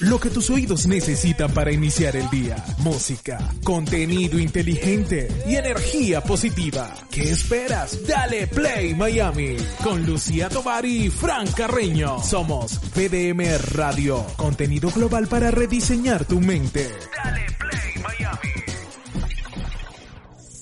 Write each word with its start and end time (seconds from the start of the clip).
Lo 0.00 0.20
que 0.20 0.30
tus 0.30 0.48
oídos 0.50 0.86
necesitan 0.86 1.52
para 1.52 1.72
iniciar 1.72 2.14
el 2.14 2.30
día. 2.30 2.64
Música, 2.78 3.38
contenido 3.64 4.38
inteligente 4.38 5.26
y 5.46 5.56
energía 5.56 6.20
positiva. 6.22 6.94
¿Qué 7.10 7.30
esperas? 7.30 8.06
Dale 8.06 8.46
Play 8.46 8.94
Miami 8.94 9.56
con 9.82 10.06
Lucía 10.06 10.48
Tovar 10.48 10.84
y 10.86 11.10
Fran 11.10 11.50
Carreño. 11.50 12.22
Somos 12.22 12.78
PDM 12.94 13.42
Radio, 13.74 14.24
contenido 14.36 14.88
global 14.90 15.26
para 15.26 15.50
rediseñar 15.50 16.24
tu 16.24 16.38
mente. 16.40 16.88
Dale 17.24 17.46
Play 17.58 18.02
Miami. 18.02 18.52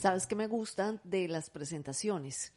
¿Sabes 0.01 0.27
qué 0.27 0.35
me 0.35 0.47
gustan 0.47 0.99
de 1.05 1.29
las 1.29 1.51
presentaciones? 1.51 2.55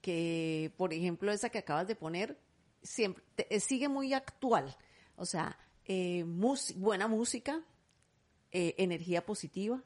Que, 0.00 0.72
por 0.76 0.92
ejemplo, 0.92 1.30
esa 1.30 1.50
que 1.50 1.58
acabas 1.58 1.86
de 1.86 1.94
poner, 1.94 2.36
siempre 2.82 3.22
te- 3.36 3.60
sigue 3.60 3.88
muy 3.88 4.12
actual. 4.12 4.76
O 5.16 5.24
sea, 5.24 5.56
eh, 5.86 6.24
buena 6.76 7.08
música, 7.08 7.60
eh, 8.52 8.74
energía 8.78 9.24
positiva 9.24 9.82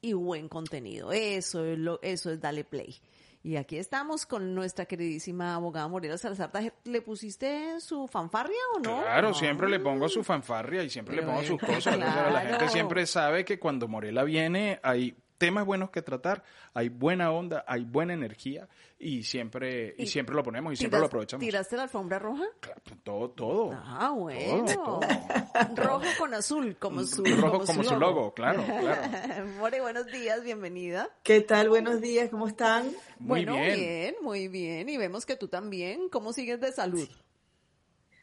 y 0.00 0.12
buen 0.12 0.48
contenido. 0.48 1.12
Eso 1.12 1.64
es, 1.64 1.78
lo, 1.78 2.00
eso 2.02 2.30
es 2.30 2.40
Dale 2.40 2.64
Play. 2.64 2.96
Y 3.42 3.56
aquí 3.56 3.76
estamos 3.78 4.26
con 4.26 4.54
nuestra 4.56 4.86
queridísima 4.86 5.54
abogada 5.54 5.86
Morela 5.86 6.18
Salazar. 6.18 6.50
¿Le 6.82 7.00
pusiste 7.00 7.80
su 7.80 8.08
fanfarria 8.08 8.58
o 8.74 8.80
no? 8.80 9.02
Claro, 9.02 9.28
No. 9.28 9.34
siempre 9.34 9.68
le 9.68 9.78
pongo 9.78 10.08
su 10.08 10.24
fanfarria 10.24 10.82
y 10.82 10.90
siempre 10.90 11.14
le 11.16 11.22
pongo 11.22 11.42
sus 11.44 11.60
cosas. 11.60 11.94
o 11.94 11.98
sea, 12.00 12.30
La 12.30 12.40
gente 12.40 12.68
siempre 12.68 13.06
sabe 13.06 13.44
que 13.44 13.60
cuando 13.60 13.86
Morela 13.86 14.24
viene 14.24 14.80
hay 14.82 15.16
temas 15.38 15.64
buenos 15.66 15.90
que 15.90 16.02
tratar, 16.02 16.42
hay 16.74 16.88
buena 16.88 17.30
onda, 17.32 17.64
hay 17.66 17.84
buena 17.84 18.14
energía 18.14 18.68
y 18.98 19.22
siempre 19.24 19.94
y, 19.98 20.04
Y 20.04 20.06
siempre 20.06 20.34
lo 20.34 20.42
ponemos 20.42 20.72
y 20.72 20.76
siempre 20.76 20.98
¿Tiras- 20.98 21.00
lo 21.02 21.06
aprovechamos. 21.06 21.44
¿Tiraste 21.44 21.76
la 21.76 21.82
alfabra 21.84 22.18
roja? 22.18 22.44
Claro, 22.60 22.80
todo, 23.02 23.30
todo. 23.30 23.70
Ah, 23.74 24.10
bueno. 24.16 24.64
Todo, 24.66 25.00
Rojo 25.76 26.04
con 26.18 26.34
azul, 26.34 26.76
como 26.78 27.02
su, 27.04 27.24
Rojo 27.24 27.64
como 27.64 27.84
su 27.84 27.96
logo, 27.96 28.32
claro, 28.34 28.62
claro. 28.64 29.46
More, 29.58 29.80
buenos 29.80 30.06
días, 30.06 30.42
bienvenida. 30.42 31.08
¿Qué 31.22 31.40
tal? 31.40 31.68
Buenos 31.68 32.00
días, 32.00 32.30
¿cómo 32.30 32.46
están? 32.48 32.86
Muy 33.18 33.44
bueno, 33.44 33.54
bien. 33.54 34.14
muy 34.22 34.48
bien. 34.48 34.88
Y 34.88 34.96
vemos 34.96 35.26
que 35.26 35.36
tú 35.36 35.48
también. 35.48 36.08
¿Cómo 36.08 36.32
sigues 36.32 36.60
de 36.60 36.72
salud? 36.72 37.08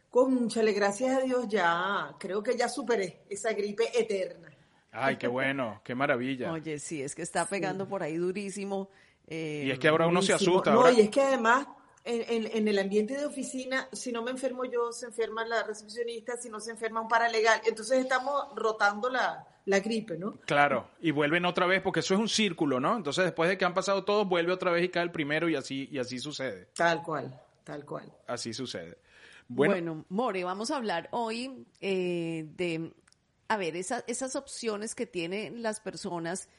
Cónchale, 0.09 0.73
gracias 0.73 1.17
a 1.17 1.22
Dios 1.22 1.47
ya, 1.47 2.14
creo 2.19 2.44
que 2.44 2.56
ya 2.56 2.69
superé 2.69 3.23
esa 3.30 3.52
gripe 3.53 3.86
eterna. 4.00 4.52
Ay, 4.94 5.17
qué 5.17 5.27
bueno, 5.27 5.81
qué 5.83 5.95
maravilla. 5.95 6.52
Oye, 6.52 6.80
sí, 6.80 7.02
es 7.02 7.16
que 7.16 7.22
está 7.23 7.45
pegando 7.45 7.88
por 7.88 8.03
ahí 8.03 8.17
durísimo. 8.17 8.89
eh, 9.27 9.63
y 9.67 9.72
es 9.72 9.80
que 9.80 9.88
ahora 9.88 10.05
uno 10.08 10.22
se 10.22 10.33
asusta. 10.33 10.72
No, 10.72 10.81
ahora- 10.81 10.91
y 10.91 11.02
es 11.02 11.09
que 11.09 11.22
además 11.22 11.66
en, 12.05 12.22
en- 12.45 12.58
en 12.58 12.67
el 12.67 12.77
ambiente 12.77 13.17
de 13.17 13.25
oficina, 13.25 13.88
si 13.94 14.11
no 14.11 14.22
me 14.22 14.31
enfermo 14.31 14.66
yo, 14.66 14.91
se 14.91 15.05
enferma 15.08 15.45
la 15.45 15.63
recepcionista, 15.63 16.35
si 16.38 16.50
no 16.50 16.59
se 16.59 16.72
enferma 16.72 17.00
un 17.02 17.08
paralegal. 17.08 17.61
Entonces 17.66 18.00
estamos 18.00 18.47
rotando 18.55 19.09
la, 19.09 19.47
la 19.66 19.80
gripe, 19.80 20.17
¿no? 20.17 20.33
Claro, 20.45 20.89
y 21.00 21.11
vuelven 21.11 21.45
otra 21.45 21.66
vez 21.66 21.81
porque 21.81 22.02
eso 22.02 22.13
es 22.13 22.19
un 22.19 22.28
círculo, 22.28 22.81
¿no? 22.81 22.97
Entonces 22.97 23.23
después 23.23 23.50
de 23.50 23.57
que 23.57 23.63
han 23.63 23.73
pasado 23.73 24.03
todos, 24.03 24.28
vuelve 24.28 24.51
otra 24.51 24.72
vez 24.72 24.84
y 24.84 24.90
cae 24.90 25.03
el 25.03 25.12
primero 25.12 25.47
y 25.47 25.56
así 25.56 25.88
y 25.90 25.97
así 26.00 26.19
sucede. 26.19 26.67
Tal 26.75 27.01
cual, 27.01 27.40
tal 27.63 27.85
cual. 27.85 28.12
Así 28.28 28.53
sucede. 28.53 28.97
Bueno, 29.47 29.73
Bueno, 29.73 30.06
More, 30.09 30.44
vamos 30.44 30.69
a 30.72 30.75
hablar 30.78 31.07
hoy 31.12 31.66
eh, 31.79 32.46
de, 32.57 32.91
a 33.47 33.57
ver, 33.57 33.75
esa- 33.75 34.03
esas 34.07 34.35
opciones 34.35 34.95
que 34.95 35.05
tienen 35.05 35.61
las 35.61 35.79
personas 35.79 36.49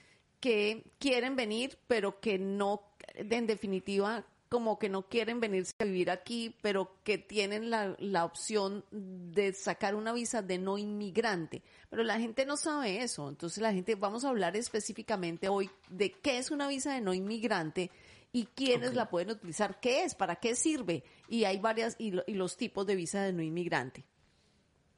que 0.40 0.84
quieren 0.98 1.36
venir, 1.36 1.78
pero 1.86 2.20
que 2.20 2.38
no, 2.38 2.82
en 3.14 3.46
definitiva, 3.46 4.26
como 4.50 4.78
que 4.78 4.88
no 4.88 5.08
quieren 5.08 5.40
venirse 5.40 5.72
a 5.80 5.84
vivir 5.84 6.10
aquí, 6.10 6.54
pero 6.62 6.96
que 7.02 7.18
tienen 7.18 7.70
la, 7.70 7.96
la 7.98 8.24
opción 8.24 8.84
de 8.92 9.52
sacar 9.52 9.94
una 9.96 10.12
visa 10.12 10.42
de 10.42 10.58
no 10.58 10.78
inmigrante. 10.78 11.62
Pero 11.90 12.04
la 12.04 12.20
gente 12.20 12.46
no 12.46 12.56
sabe 12.56 13.02
eso. 13.02 13.28
Entonces 13.28 13.60
la 13.62 13.72
gente, 13.72 13.96
vamos 13.96 14.24
a 14.24 14.28
hablar 14.28 14.54
específicamente 14.56 15.48
hoy 15.48 15.68
de 15.88 16.12
qué 16.12 16.38
es 16.38 16.50
una 16.52 16.68
visa 16.68 16.94
de 16.94 17.00
no 17.00 17.14
inmigrante 17.14 17.90
y 18.32 18.46
quiénes 18.46 18.94
la 18.94 19.08
pueden 19.08 19.30
utilizar, 19.30 19.80
qué 19.80 20.04
es, 20.04 20.14
para 20.14 20.36
qué 20.36 20.54
sirve. 20.54 21.02
Y 21.28 21.44
hay 21.44 21.58
varias, 21.58 21.96
y, 21.98 22.12
lo- 22.12 22.24
y 22.26 22.34
los 22.34 22.56
tipos 22.56 22.86
de 22.86 22.94
visa 22.96 23.22
de 23.24 23.32
no 23.32 23.42
inmigrante. 23.42 24.04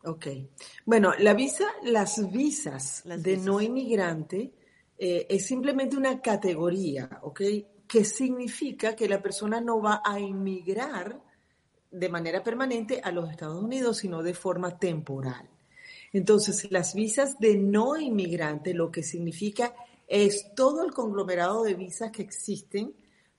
Ok. 0.07 0.27
Bueno, 0.85 1.15
la 1.19 1.35
visa, 1.35 1.65
las 1.83 2.31
visas 2.31 3.03
Las 3.07 3.25
de 3.25 3.33
visas. 3.33 3.45
no 3.45 3.61
inmigrante 3.61 4.53
eh, 4.97 5.27
es 5.29 5.47
simplemente 5.47 5.97
una 5.97 6.21
categoría, 6.23 7.19
¿ok? 7.23 7.41
Que 7.89 8.05
significa 8.05 8.95
que 8.95 9.09
la 9.09 9.21
persona 9.21 9.61
no 9.61 9.83
va 9.83 10.03
a 10.05 10.21
inmigrar 10.21 11.21
de 11.91 12.09
manera 12.09 12.45
permanente 12.45 13.01
a 13.03 13.11
los 13.11 13.29
Estados 13.31 13.61
Unidos, 13.61 13.99
sino 13.99 14.23
de 14.23 14.33
forma 14.33 14.79
temporal. 14.79 15.51
Entonces, 16.13 16.71
las 16.71 16.95
visas 16.95 17.41
de 17.41 17.57
no 17.57 17.97
inmigrante 17.97 18.75
lo 18.75 18.93
que 18.93 19.03
significa 19.03 19.75
es 20.07 20.55
todo 20.55 20.85
el 20.85 20.93
conglomerado 20.93 21.65
de 21.65 21.75
visas 21.75 22.13
que 22.13 22.23
existen 22.23 22.95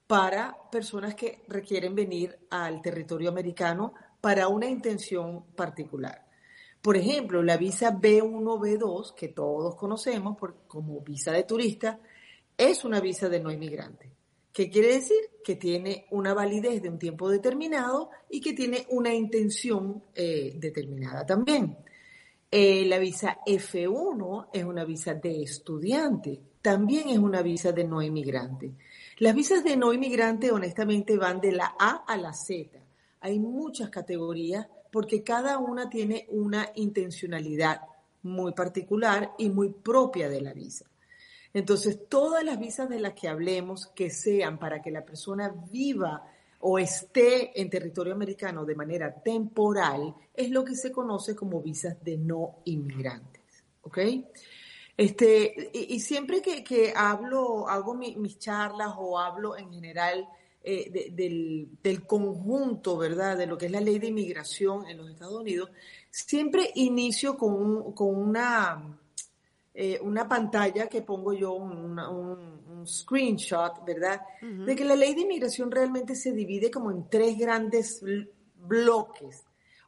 para 0.06 0.58
personas 0.70 1.16
que 1.16 1.46
requieren 1.48 1.96
venir 1.96 2.38
al 2.50 2.82
territorio 2.82 3.30
americano 3.30 3.94
para 4.20 4.50
una 4.50 4.68
intención 4.68 5.46
particular. 5.56 6.27
Por 6.82 6.98
ejemplo, 6.98 7.44
la 7.44 7.58
visa 7.58 7.92
B1, 7.92 8.60
B2, 8.60 9.14
que 9.14 9.30
todos 9.30 9.76
conocemos 9.76 10.38
como 10.68 11.02
visa 11.02 11.32
de 11.32 11.44
turista, 11.44 12.00
es 12.58 12.86
una 12.86 13.00
visa 13.00 13.30
de 13.30 13.40
no 13.40 13.52
inmigrante. 13.52 14.12
¿Qué 14.52 14.70
quiere 14.70 14.96
decir? 14.96 15.18
Que 15.44 15.56
tiene 15.56 16.08
una 16.12 16.34
validez 16.34 16.82
de 16.82 16.90
un 16.90 16.98
tiempo 16.98 17.30
determinado 17.30 18.10
y 18.30 18.42
que 18.42 18.54
tiene 18.54 18.88
una 18.90 19.14
intención 19.14 20.04
eh, 20.16 20.54
determinada 20.56 21.26
también. 21.26 21.78
Eh, 22.50 22.86
la 22.86 22.98
visa 22.98 23.40
F1 23.46 24.48
es 24.54 24.64
una 24.64 24.86
visa 24.86 25.14
de 25.14 25.44
estudiante, 25.44 26.42
también 26.62 27.10
es 27.10 27.18
una 27.18 27.42
visa 27.42 27.72
de 27.72 27.84
no 27.84 28.02
inmigrante. 28.02 28.74
Las 29.20 29.36
visas 29.36 29.64
de 29.64 29.76
no 29.76 29.94
inmigrante 29.94 30.52
honestamente 30.52 31.18
van 31.18 31.42
de 31.42 31.52
la 31.52 31.76
A 31.78 32.04
a 32.08 32.18
la 32.18 32.34
Z. 32.34 32.80
Hay 33.20 33.40
muchas 33.40 33.90
categorías 33.90 34.68
porque 34.92 35.24
cada 35.24 35.58
una 35.58 35.90
tiene 35.90 36.26
una 36.30 36.72
intencionalidad 36.76 37.82
muy 38.24 38.54
particular 38.54 39.34
y 39.38 39.50
muy 39.50 39.70
propia 39.70 40.30
de 40.30 40.42
la 40.42 40.54
visa. 40.54 40.86
Entonces, 41.54 42.08
todas 42.10 42.44
las 42.44 42.60
visas 42.60 42.90
de 42.90 43.00
las 43.00 43.14
que 43.14 43.28
hablemos 43.28 43.88
que 43.88 44.10
sean 44.10 44.60
para 44.60 44.82
que 44.82 44.92
la 44.92 45.06
persona 45.06 45.54
viva 45.72 46.24
o 46.60 46.78
esté 46.80 47.60
en 47.60 47.70
territorio 47.70 48.14
americano 48.14 48.66
de 48.66 48.76
manera 48.76 49.14
temporal 49.22 50.14
es 50.34 50.50
lo 50.50 50.64
que 50.64 50.76
se 50.76 50.92
conoce 50.92 51.36
como 51.36 51.62
visas 51.62 52.04
de 52.04 52.18
no 52.18 52.58
inmigrantes. 52.66 53.44
¿Ok? 53.84 54.00
Este, 54.98 55.70
y, 55.74 56.00
siempre 56.00 56.42
que, 56.42 56.64
que 56.64 56.92
hablo, 56.96 57.68
hago 57.70 57.94
mi- 57.94 58.16
mis 58.16 58.40
charlas 58.40 58.94
o 58.98 59.20
hablo 59.20 59.56
en 59.56 59.72
general 59.72 60.28
eh, 60.70 60.90
de- 60.92 61.10
del, 61.14 61.70
del 61.82 62.06
conjunto, 62.06 62.98
¿verdad?, 62.98 63.38
de 63.38 63.48
lo 63.48 63.58
que 63.58 63.68
es 63.68 63.72
la 63.72 63.80
ley 63.80 64.00
de 64.00 64.08
inmigración 64.08 64.86
en 64.90 64.98
los 64.98 65.10
Estados 65.10 65.40
Unidos, 65.40 65.70
siempre 66.10 66.72
inicio 66.76 67.38
con, 67.38 67.54
un- 67.54 67.94
con 67.94 68.14
una, 68.14 69.00
eh, 69.74 69.98
una 70.02 70.28
pantalla 70.28 70.88
que 70.88 71.02
pongo 71.04 71.32
yo, 71.34 71.54
una- 71.54 72.10
un, 72.10 72.40
un 72.70 72.86
screenshot, 72.88 73.86
¿verdad? 73.86 74.20
De 74.66 74.76
que 74.76 74.84
la 74.84 74.96
ley 74.96 75.16
de 75.16 75.22
inmigración 75.22 75.72
realmente 75.72 76.16
se 76.16 76.32
divide 76.34 76.70
como 76.70 76.92
en 76.92 77.10
tres 77.10 77.38
grandes 77.38 78.04
bl- 78.04 78.30
bloques. 78.68 79.46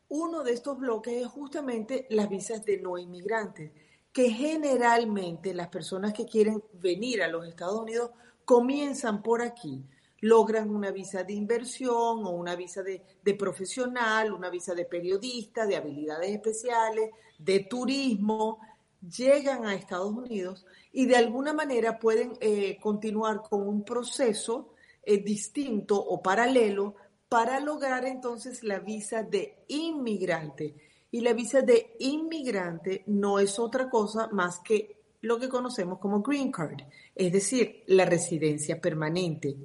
Uno 0.08 0.44
de 0.44 0.54
estos 0.54 0.78
bloques 0.80 1.14
es 1.22 1.28
justamente 1.28 2.08
las 2.10 2.30
visas 2.30 2.64
de 2.66 2.78
no 2.78 2.98
inmigrantes, 2.98 3.72
que 4.14 4.30
generalmente 4.32 5.54
las 5.54 5.68
personas 5.68 6.14
que 6.14 6.26
quieren 6.26 6.64
venir 6.82 7.22
a 7.22 7.28
los 7.28 7.46
Estados 7.48 7.80
Unidos 7.82 8.12
comienzan 8.46 9.22
por 9.22 9.42
aquí, 9.42 9.84
logran 10.22 10.70
una 10.70 10.92
visa 10.92 11.24
de 11.24 11.34
inversión 11.34 12.26
o 12.26 12.30
una 12.32 12.56
visa 12.56 12.84
de, 12.84 13.02
profesional, 13.36 14.34
una 14.34 14.50
visa 14.50 14.74
de 14.74 14.86
periodista, 14.86 15.66
de 15.66 15.76
habilidades 15.76 16.32
especiales, 16.32 17.12
de 17.38 17.62
turismo, 17.62 18.60
llegan 19.02 19.66
a 19.66 19.76
Estados 19.76 20.12
Unidos 20.12 20.66
y 20.92 21.06
de 21.06 21.16
alguna 21.16 21.54
manera 21.54 22.00
pueden 22.00 22.34
eh, 22.42 22.78
continuar 22.82 23.42
con 23.42 23.68
un 23.68 23.84
proceso 23.86 24.74
eh, 25.04 25.24
distinto 25.24 25.98
o 25.98 26.22
paralelo 26.22 26.96
para 27.30 27.60
lograr 27.60 28.06
entonces 28.06 28.64
la 28.64 28.80
visa 28.80 29.24
de 29.24 29.64
inmigrante. 29.68 30.76
Y 31.12 31.22
la 31.22 31.34
visa 31.34 31.62
de 31.62 31.96
inmigrante 32.00 33.04
no 33.08 33.40
es 33.40 33.58
otra 33.58 33.90
cosa 33.90 34.28
más 34.32 34.60
que 34.60 34.99
lo 35.22 35.40
que 35.40 35.50
conocemos 35.50 36.00
como 36.00 36.22
green 36.22 36.52
card, 36.52 36.82
es 37.16 37.32
decir, 37.32 37.84
la 37.88 38.06
residencia 38.06 38.80
permanente. 38.80 39.56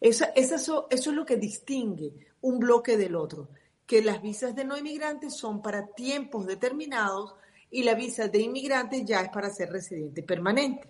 Eso, 0.00 0.26
eso, 0.34 0.86
es 0.90 1.06
lo 1.06 1.26
que 1.26 1.36
distingue 1.36 2.12
un 2.42 2.58
bloque 2.58 2.96
del 2.96 3.16
otro, 3.16 3.48
que 3.86 4.02
las 4.02 4.22
visas 4.22 4.54
de 4.54 4.64
no 4.64 4.78
inmigrantes 4.78 5.36
son 5.36 5.62
para 5.62 5.88
tiempos 5.88 6.46
determinados 6.46 7.34
y 7.70 7.82
la 7.82 7.94
visa 7.94 8.28
de 8.28 8.40
inmigrante 8.40 9.04
ya 9.04 9.20
es 9.20 9.30
para 9.30 9.50
ser 9.50 9.70
residente 9.70 10.22
permanente. 10.22 10.88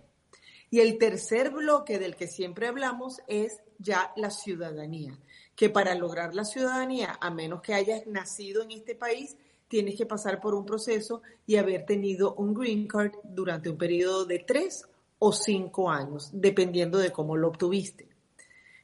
Y 0.71 0.81
el 0.81 0.99
tercer 0.99 1.51
bloque 1.51 1.99
del 1.99 2.15
que 2.15 2.29
siempre 2.29 2.69
hablamos 2.69 3.21
es 3.27 3.59
ya 3.79 4.13
la 4.17 4.31
ciudadanía, 4.31 5.19
que 5.57 5.69
para 5.69 5.95
lograr 5.95 6.35
la 6.35 6.45
ciudadanía, 6.45 7.19
a 7.21 7.31
menos 7.31 7.61
que 7.61 7.75
hayas 7.75 8.07
nacido 8.07 8.63
en 8.63 8.71
este 8.71 8.95
país, 8.95 9.37
tienes 9.71 9.97
que 9.97 10.05
pasar 10.05 10.41
por 10.41 10.55
un 10.55 10.67
proceso 10.67 11.23
y 11.47 11.57
haber 11.57 11.87
tenido 11.87 12.35
un 12.35 12.53
green 12.53 12.89
card 12.89 13.13
durante 13.23 13.71
un 13.71 13.79
periodo 13.79 14.27
de 14.27 14.41
tres 14.41 14.85
o 15.21 15.33
cinco 15.33 15.89
años, 15.89 16.29
dependiendo 16.33 16.99
de 16.99 17.13
cómo 17.13 17.37
lo 17.37 17.49
obtuviste. 17.49 18.09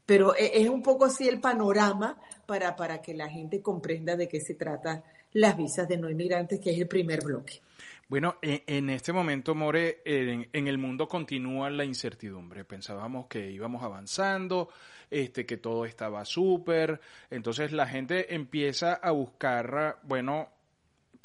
Pero 0.06 0.36
e, 0.36 0.62
es 0.62 0.68
un 0.68 0.82
poco 0.82 1.04
así 1.04 1.28
el 1.28 1.40
panorama 1.40 2.18
para, 2.46 2.76
para 2.76 3.02
que 3.02 3.14
la 3.14 3.28
gente 3.28 3.60
comprenda 3.60 4.16
de 4.16 4.28
qué 4.28 4.40
se 4.40 4.54
trata 4.54 5.02
las 5.32 5.56
visas 5.56 5.88
de 5.88 5.96
no 5.96 6.08
inmigrantes, 6.08 6.60
que 6.60 6.70
es 6.70 6.78
el 6.78 6.86
primer 6.86 7.24
bloque. 7.24 7.60
Bueno, 8.08 8.36
e, 8.40 8.62
en, 8.68 8.88
este 8.88 9.12
momento, 9.12 9.56
More, 9.56 10.02
en, 10.04 10.48
en, 10.52 10.68
el 10.68 10.78
mundo 10.78 11.08
continúa 11.08 11.68
la 11.68 11.84
incertidumbre. 11.84 12.64
Pensábamos 12.64 13.26
que 13.26 13.50
íbamos 13.50 13.82
avanzando, 13.82 14.68
este, 15.10 15.44
que 15.44 15.56
todo 15.56 15.84
estaba 15.84 16.24
súper. 16.24 17.00
Entonces 17.28 17.72
la 17.72 17.88
gente 17.88 18.36
empieza 18.36 18.94
a 18.94 19.10
buscar, 19.10 19.98
bueno, 20.04 20.55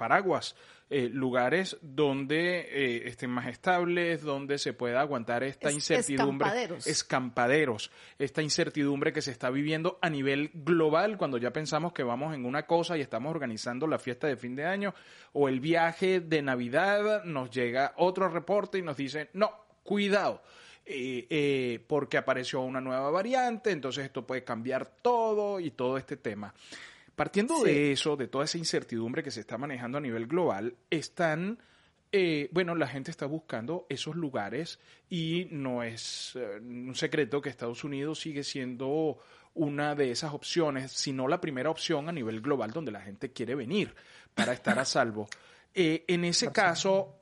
paraguas, 0.01 0.55
eh, 0.89 1.11
lugares 1.13 1.77
donde 1.83 2.61
eh, 2.61 3.03
estén 3.05 3.29
más 3.29 3.45
estables, 3.45 4.23
donde 4.23 4.57
se 4.57 4.73
pueda 4.73 4.99
aguantar 4.99 5.43
esta 5.43 5.71
incertidumbre. 5.71 6.47
Escampaderos. 6.47 6.87
Escampaderos. 6.87 7.91
Esta 8.17 8.41
incertidumbre 8.41 9.13
que 9.13 9.21
se 9.21 9.29
está 9.29 9.51
viviendo 9.51 9.99
a 10.01 10.09
nivel 10.09 10.49
global 10.55 11.19
cuando 11.19 11.37
ya 11.37 11.53
pensamos 11.53 11.93
que 11.93 12.01
vamos 12.01 12.33
en 12.33 12.45
una 12.45 12.65
cosa 12.65 12.97
y 12.97 13.01
estamos 13.01 13.29
organizando 13.29 13.85
la 13.85 13.99
fiesta 13.99 14.25
de 14.25 14.37
fin 14.37 14.55
de 14.55 14.65
año 14.65 14.95
o 15.33 15.47
el 15.47 15.59
viaje 15.59 16.19
de 16.19 16.41
Navidad, 16.41 17.25
nos 17.25 17.51
llega 17.51 17.93
otro 17.97 18.27
reporte 18.27 18.79
y 18.79 18.81
nos 18.81 18.97
dice, 18.97 19.29
no, 19.33 19.51
cuidado. 19.83 20.41
Eh, 20.83 21.79
porque 21.87 22.17
apareció 22.17 22.61
una 22.61 22.81
nueva 22.81 23.11
variante, 23.11 23.69
entonces 23.69 24.05
esto 24.05 24.25
puede 24.25 24.43
cambiar 24.43 24.87
todo 25.03 25.59
y 25.59 25.69
todo 25.69 25.99
este 25.99 26.17
tema. 26.17 26.55
Partiendo 27.15 27.61
de 27.63 27.91
eso, 27.91 28.15
de 28.15 28.27
toda 28.27 28.45
esa 28.45 28.57
incertidumbre 28.57 29.23
que 29.23 29.31
se 29.31 29.41
está 29.41 29.57
manejando 29.57 29.97
a 29.97 30.01
nivel 30.01 30.27
global, 30.27 30.75
están, 30.89 31.59
eh, 32.11 32.49
bueno, 32.51 32.73
la 32.75 32.87
gente 32.87 33.11
está 33.11 33.25
buscando 33.25 33.85
esos 33.89 34.15
lugares 34.15 34.79
y 35.09 35.47
no 35.51 35.83
es 35.83 36.33
eh, 36.35 36.59
un 36.59 36.95
secreto 36.95 37.41
que 37.41 37.49
Estados 37.49 37.83
Unidos 37.83 38.19
sigue 38.19 38.43
siendo 38.43 39.19
una 39.53 39.95
de 39.95 40.11
esas 40.11 40.33
opciones, 40.33 40.91
sino 40.91 41.27
la 41.27 41.41
primera 41.41 41.69
opción 41.69 42.07
a 42.07 42.13
nivel 42.13 42.41
global 42.41 42.71
donde 42.71 42.91
la 42.91 43.01
gente 43.01 43.31
quiere 43.31 43.55
venir 43.55 43.93
para 44.33 44.53
estar 44.53 44.79
a 44.79 44.85
salvo. 44.85 45.27
Eh, 45.73 46.03
en 46.09 46.25
ese 46.25 46.51
caso, 46.51 47.15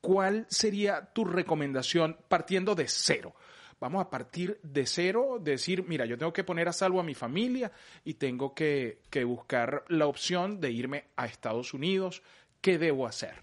¿cuál 0.00 0.46
sería 0.48 1.04
tu 1.12 1.26
recomendación 1.26 2.16
partiendo 2.28 2.74
de 2.74 2.88
cero? 2.88 3.34
Vamos 3.84 4.00
a 4.00 4.08
partir 4.08 4.58
de 4.62 4.86
cero, 4.86 5.38
decir, 5.38 5.84
mira, 5.86 6.06
yo 6.06 6.16
tengo 6.16 6.32
que 6.32 6.42
poner 6.42 6.66
a 6.68 6.72
salvo 6.72 7.00
a 7.00 7.02
mi 7.02 7.12
familia 7.12 7.70
y 8.02 8.14
tengo 8.14 8.54
que, 8.54 9.02
buscar 9.26 9.84
la 9.88 10.06
opción 10.06 10.58
de 10.58 10.70
irme 10.70 11.04
a 11.16 11.26
Estados 11.26 11.74
Unidos. 11.74 12.22
¿Qué 12.62 12.78
debo 12.78 13.06
hacer? 13.06 13.34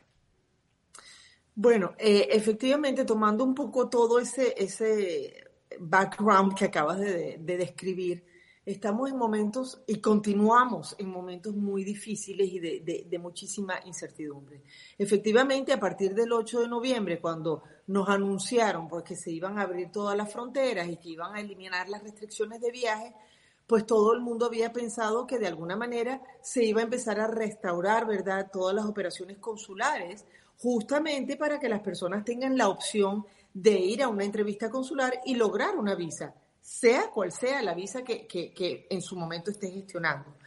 Bueno, 1.53 1.93
eh, 1.99 2.27
efectivamente, 2.31 3.05
tomando 3.05 3.43
un 3.43 3.53
poco 3.53 3.88
todo 3.88 4.17
ese, 4.17 4.55
ese 4.57 5.43
background 5.79 6.55
que 6.55 6.65
acabas 6.65 6.99
de 6.99 7.38
describir, 7.38 8.23
estamos 8.66 9.10
en 9.10 9.18
momentos 9.18 9.81
y 9.88 10.00
continuamos 10.00 10.96
en 11.00 11.10
momentos 11.10 11.56
muy 11.56 11.84
difíciles 11.84 12.48
y 12.52 12.60
de, 12.60 13.19
muchísima 13.19 13.80
incertidumbre. 13.86 14.62
Efectivamente, 14.98 15.74
a 15.74 15.80
partir 15.80 16.13
del 16.13 16.31
8 16.31 16.62
de 16.62 16.68
noviembre, 16.68 17.19
cuando 17.19 17.63
nos 17.88 18.08
anunciaron 18.08 18.88
pues, 18.88 19.04
que 19.04 19.16
se 19.16 19.31
iban 19.31 19.58
a 19.58 19.63
abrir 19.63 19.92
todas 19.92 20.16
las 20.16 20.31
fronteras 20.31 20.88
y 20.88 20.98
que 20.98 21.10
iban 21.10 21.36
a 21.36 21.40
eliminar 21.40 21.90
las 21.90 22.04
restricciones 22.04 22.62
de 22.62 22.72
viaje, 22.72 23.13
pues 23.66 23.86
todo 23.86 24.13
el 24.13 24.22
mundo 24.22 24.46
había 24.46 24.72
pensado 24.72 25.25
que 25.25 25.40
de 25.40 25.48
alguna 25.48 25.75
manera 25.75 26.22
se 26.42 26.63
iba 26.63 26.81
a 26.81 26.84
empezar 26.84 27.19
a 27.19 27.28
restaurar, 27.28 28.06
¿verdad?, 28.06 28.50
todas 28.52 28.75
las 28.75 28.86
operaciones 28.86 29.38
consulares, 29.38 30.25
justamente 30.58 31.38
para 31.38 31.60
que 31.60 31.69
las 31.69 31.80
personas 31.80 32.24
tengan 32.24 32.58
la 32.58 32.68
opción 32.68 33.25
de 33.54 33.72
ir 33.72 34.04
a 34.04 34.10
una 34.10 34.24
entrevista 34.24 34.69
consular 34.69 35.22
y 35.25 35.36
lograr 35.36 35.75
una 35.75 35.96
visa 35.96 36.36
sea 36.71 37.12
cual 37.12 37.33
sea 37.33 37.62
la 37.62 37.73
visa 37.73 38.01
que, 38.01 38.88
en 38.89 39.01
su 39.01 39.18
momento 39.18 39.51
esté 39.51 39.69
gestionando. 39.69 40.38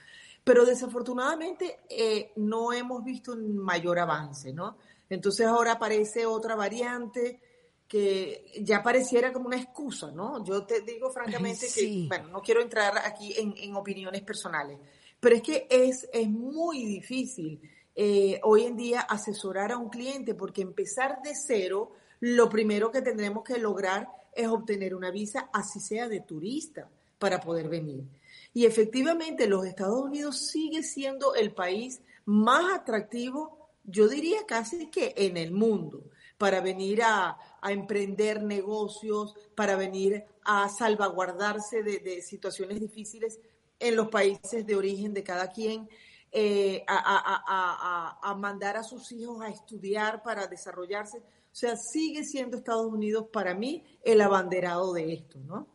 Pero 0.43 0.65
desafortunadamente 0.65 1.81
eh, 1.89 2.33
no 2.37 2.73
hemos 2.73 3.05
visto 3.05 3.33
un 3.33 3.59
mayor 3.59 3.99
avance, 3.99 4.53
¿no? 4.53 4.79
Entonces 5.11 5.47
ahora 5.47 5.73
aparece 5.73 6.25
otra 6.25 6.55
variante 6.55 7.41
que 7.87 8.47
ya 8.63 8.83
pareciera 8.83 9.35
como 9.35 9.49
una 9.49 9.61
excusa, 9.61 10.11
¿no? 10.13 10.43
Yo 10.43 10.65
te 10.65 10.81
digo 10.81 11.11
francamente 11.11 11.67
que, 11.73 12.07
bueno, 12.09 12.29
no 12.29 12.41
quiero 12.41 12.63
entrar 12.63 12.97
aquí 13.05 13.35
en, 13.37 13.77
opiniones 13.77 14.23
personales, 14.23 14.79
pero 15.21 15.37
es 15.37 15.43
que 15.43 15.67
es, 15.69 16.09
es 16.11 16.29
muy 16.29 16.87
difícil 16.87 17.61
eh, 17.95 18.41
hoy 18.45 18.65
en 18.65 18.77
día 18.77 19.03
asesorar 19.03 19.73
a 19.73 19.77
un 19.77 19.91
cliente 19.91 20.35
porque 20.35 20.63
empezar 20.63 21.21
de 21.23 21.35
cero, 21.35 21.93
lo 22.21 22.49
primero 22.49 22.91
que 22.91 23.03
tendremos 23.03 23.45
que 23.45 23.59
lograr 23.59 24.09
es 24.35 24.49
obtener 24.49 24.95
una 24.95 25.11
visa, 25.11 25.49
así 25.53 25.81
sea 25.81 26.09
de 26.09 26.21
turista, 26.21 26.89
para 27.19 27.41
poder 27.41 27.69
venir. 27.69 28.05
Y 28.53 28.67
efectivamente 28.67 29.47
los 29.47 29.67
Estados 29.67 30.01
Unidos 30.01 30.39
sigue 30.39 30.83
siendo 30.83 31.35
el 31.35 31.53
país 31.53 32.01
más 32.25 32.73
atractivo, 32.73 33.71
yo 33.85 34.09
diría 34.09 34.47
casi 34.47 34.91
que 34.91 35.15
en 35.17 35.37
el 35.37 35.53
mundo, 35.53 36.05
para 36.39 36.61
venir 36.61 37.03
a, 37.03 37.39
emprender 37.67 38.43
negocios, 38.43 39.35
para 39.55 39.75
venir 39.75 40.23
a 40.45 40.69
salvaguardarse 40.69 41.83
de, 41.83 42.21
situaciones 42.21 42.79
difíciles 42.79 43.41
en 43.79 43.97
los 43.97 44.09
países 44.09 44.67
de 44.67 44.77
origen 44.77 45.15
de 45.15 45.25
cada 45.25 45.51
quien, 45.51 45.89
eh, 46.31 46.85
a 46.87 48.35
mandar 48.39 48.77
a 48.77 48.83
sus 48.83 49.11
hijos 49.13 49.41
a 49.41 49.49
estudiar 49.49 50.23
para 50.23 50.47
desarrollarse. 50.47 51.23
O 51.55 51.57
sea, 51.57 51.77
sigue 51.77 52.25
siendo 52.25 52.57
Estados 52.57 52.93
Unidos 52.93 53.29
para 53.33 53.55
mí 53.55 53.85
el 54.03 54.21
abanderado 54.23 54.93
de 54.93 55.13
esto, 55.13 55.39
¿no? 55.39 55.69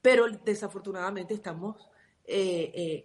Pero 0.00 0.28
desafortunadamente 0.44 1.34
estamos 1.34 1.88
eh, 2.24 2.70
eh, 2.72 3.04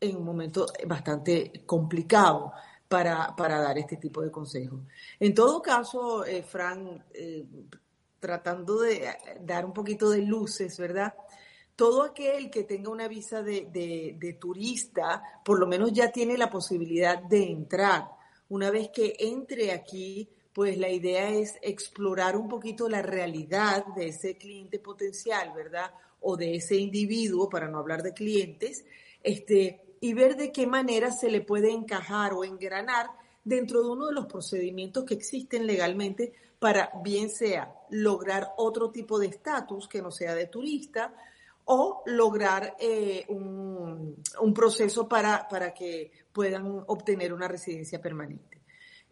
en 0.00 0.16
un 0.16 0.24
momento 0.24 0.64
bastante 0.86 1.64
complicado 1.66 2.54
para, 2.88 3.34
dar 3.36 3.76
este 3.76 3.98
tipo 3.98 4.22
de 4.22 4.30
consejos. 4.30 4.80
En 5.18 5.34
todo 5.34 5.60
caso, 5.60 6.24
eh, 6.24 6.42
Fran, 6.42 7.04
tratando 8.18 8.80
de 8.80 9.06
dar 9.42 9.66
un 9.66 9.74
poquito 9.74 10.08
de 10.08 10.22
luces, 10.22 10.78
¿verdad? 10.78 11.12
Todo 11.76 12.04
aquel 12.04 12.50
que 12.50 12.64
tenga 12.64 12.88
una 12.88 13.06
visa 13.06 13.42
de 13.42 14.38
turista, 14.40 15.22
por 15.44 15.60
lo 15.60 15.66
menos 15.66 15.92
ya 15.92 16.10
tiene 16.10 16.38
la 16.38 16.48
posibilidad 16.48 17.22
de 17.22 17.50
entrar. 17.50 18.08
Una 18.48 18.70
vez 18.70 18.88
que 18.88 19.14
entre 19.18 19.72
aquí, 19.72 20.26
pues 20.52 20.78
la 20.78 20.88
idea 20.88 21.30
es 21.30 21.58
explorar 21.62 22.36
un 22.36 22.48
poquito 22.48 22.88
la 22.88 23.02
realidad 23.02 23.86
de 23.94 24.08
ese 24.08 24.36
cliente 24.36 24.78
potencial, 24.78 25.52
¿verdad? 25.54 25.92
O 26.20 26.36
de 26.36 26.56
ese 26.56 26.76
individuo, 26.76 27.48
para 27.48 27.68
no 27.68 27.78
hablar 27.78 28.02
de 28.02 28.12
clientes, 28.12 28.84
este, 29.22 29.96
y 30.00 30.14
ver 30.14 30.36
de 30.36 30.50
qué 30.50 30.66
manera 30.66 31.12
se 31.12 31.30
le 31.30 31.40
puede 31.40 31.70
encajar 31.70 32.32
o 32.32 32.44
engranar 32.44 33.10
dentro 33.44 33.82
de 33.82 33.90
uno 33.90 34.06
de 34.06 34.14
los 34.14 34.26
procedimientos 34.26 35.04
que 35.04 35.14
existen 35.14 35.66
legalmente 35.66 36.32
para 36.58 36.90
bien 37.02 37.30
sea 37.30 37.74
lograr 37.90 38.52
otro 38.58 38.90
tipo 38.90 39.18
de 39.18 39.28
estatus 39.28 39.88
que 39.88 40.02
no 40.02 40.10
sea 40.10 40.34
de 40.34 40.46
turista 40.46 41.14
o 41.64 42.02
lograr 42.06 42.76
eh, 42.78 43.24
un, 43.28 44.16
un, 44.40 44.54
proceso 44.54 45.08
para, 45.08 45.46
para 45.48 45.72
que 45.72 46.10
puedan 46.32 46.84
obtener 46.86 47.32
una 47.32 47.48
residencia 47.48 48.00
permanente. 48.00 48.59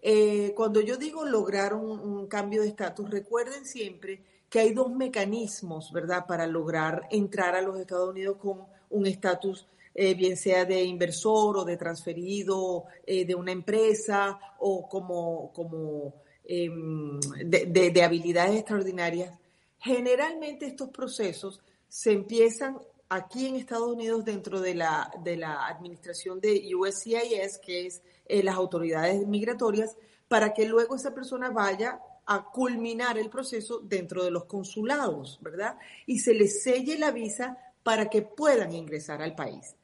Eh, 0.00 0.52
cuando 0.54 0.80
yo 0.80 0.96
digo 0.96 1.24
lograr 1.24 1.74
un, 1.74 2.26
cambio 2.28 2.62
de 2.62 2.68
estatus, 2.68 3.10
recuerden 3.10 3.64
siempre 3.64 4.22
que 4.48 4.60
hay 4.60 4.72
dos 4.72 4.90
mecanismos, 4.90 5.92
¿verdad?, 5.92 6.26
para 6.26 6.46
lograr 6.46 7.06
entrar 7.10 7.54
a 7.54 7.62
los 7.62 7.78
Estados 7.78 8.10
Unidos 8.10 8.36
con 8.38 8.64
un 8.90 9.06
estatus, 9.06 9.66
eh, 9.94 10.14
bien 10.14 10.36
sea 10.36 10.64
de 10.64 10.84
inversor 10.84 11.58
o 11.58 11.64
de 11.64 11.76
transferido 11.76 12.84
eh, 13.04 13.24
de 13.24 13.34
una 13.34 13.52
empresa 13.52 14.38
o 14.60 14.88
como, 14.88 15.52
como 15.52 16.14
em, 16.44 17.18
de, 17.44 18.02
habilidades 18.02 18.56
extraordinarias. 18.56 19.36
Generalmente 19.80 20.66
estos 20.66 20.90
procesos 20.90 21.60
se 21.88 22.12
empiezan 22.12 22.78
aquí 23.08 23.46
en 23.46 23.56
Estados 23.56 23.88
Unidos 23.88 24.24
dentro 24.24 24.60
de 24.60 24.74
la, 24.74 25.10
de 25.22 25.36
la 25.36 25.66
administración 25.66 26.40
de 26.40 26.70
USCIS, 26.74 27.58
que 27.58 27.86
es 27.86 28.02
eh, 28.26 28.42
las 28.42 28.56
autoridades 28.56 29.26
migratorias, 29.26 29.96
para 30.28 30.52
que 30.52 30.66
luego 30.66 30.94
esa 30.94 31.14
persona 31.14 31.50
vaya 31.50 32.00
a 32.26 32.44
culminar 32.44 33.16
el 33.16 33.30
proceso 33.30 33.80
dentro 33.80 34.22
de 34.22 34.30
los 34.30 34.44
consulados, 34.44 35.38
¿verdad? 35.40 35.78
Y 36.06 36.18
se 36.18 36.34
les 36.34 36.62
selle 36.62 36.98
la 36.98 37.10
visa 37.10 37.56
para 37.82 38.10
que 38.10 38.20
puedan 38.20 38.72
ingresar 38.74 39.22
al 39.22 39.34
país. 39.34 39.74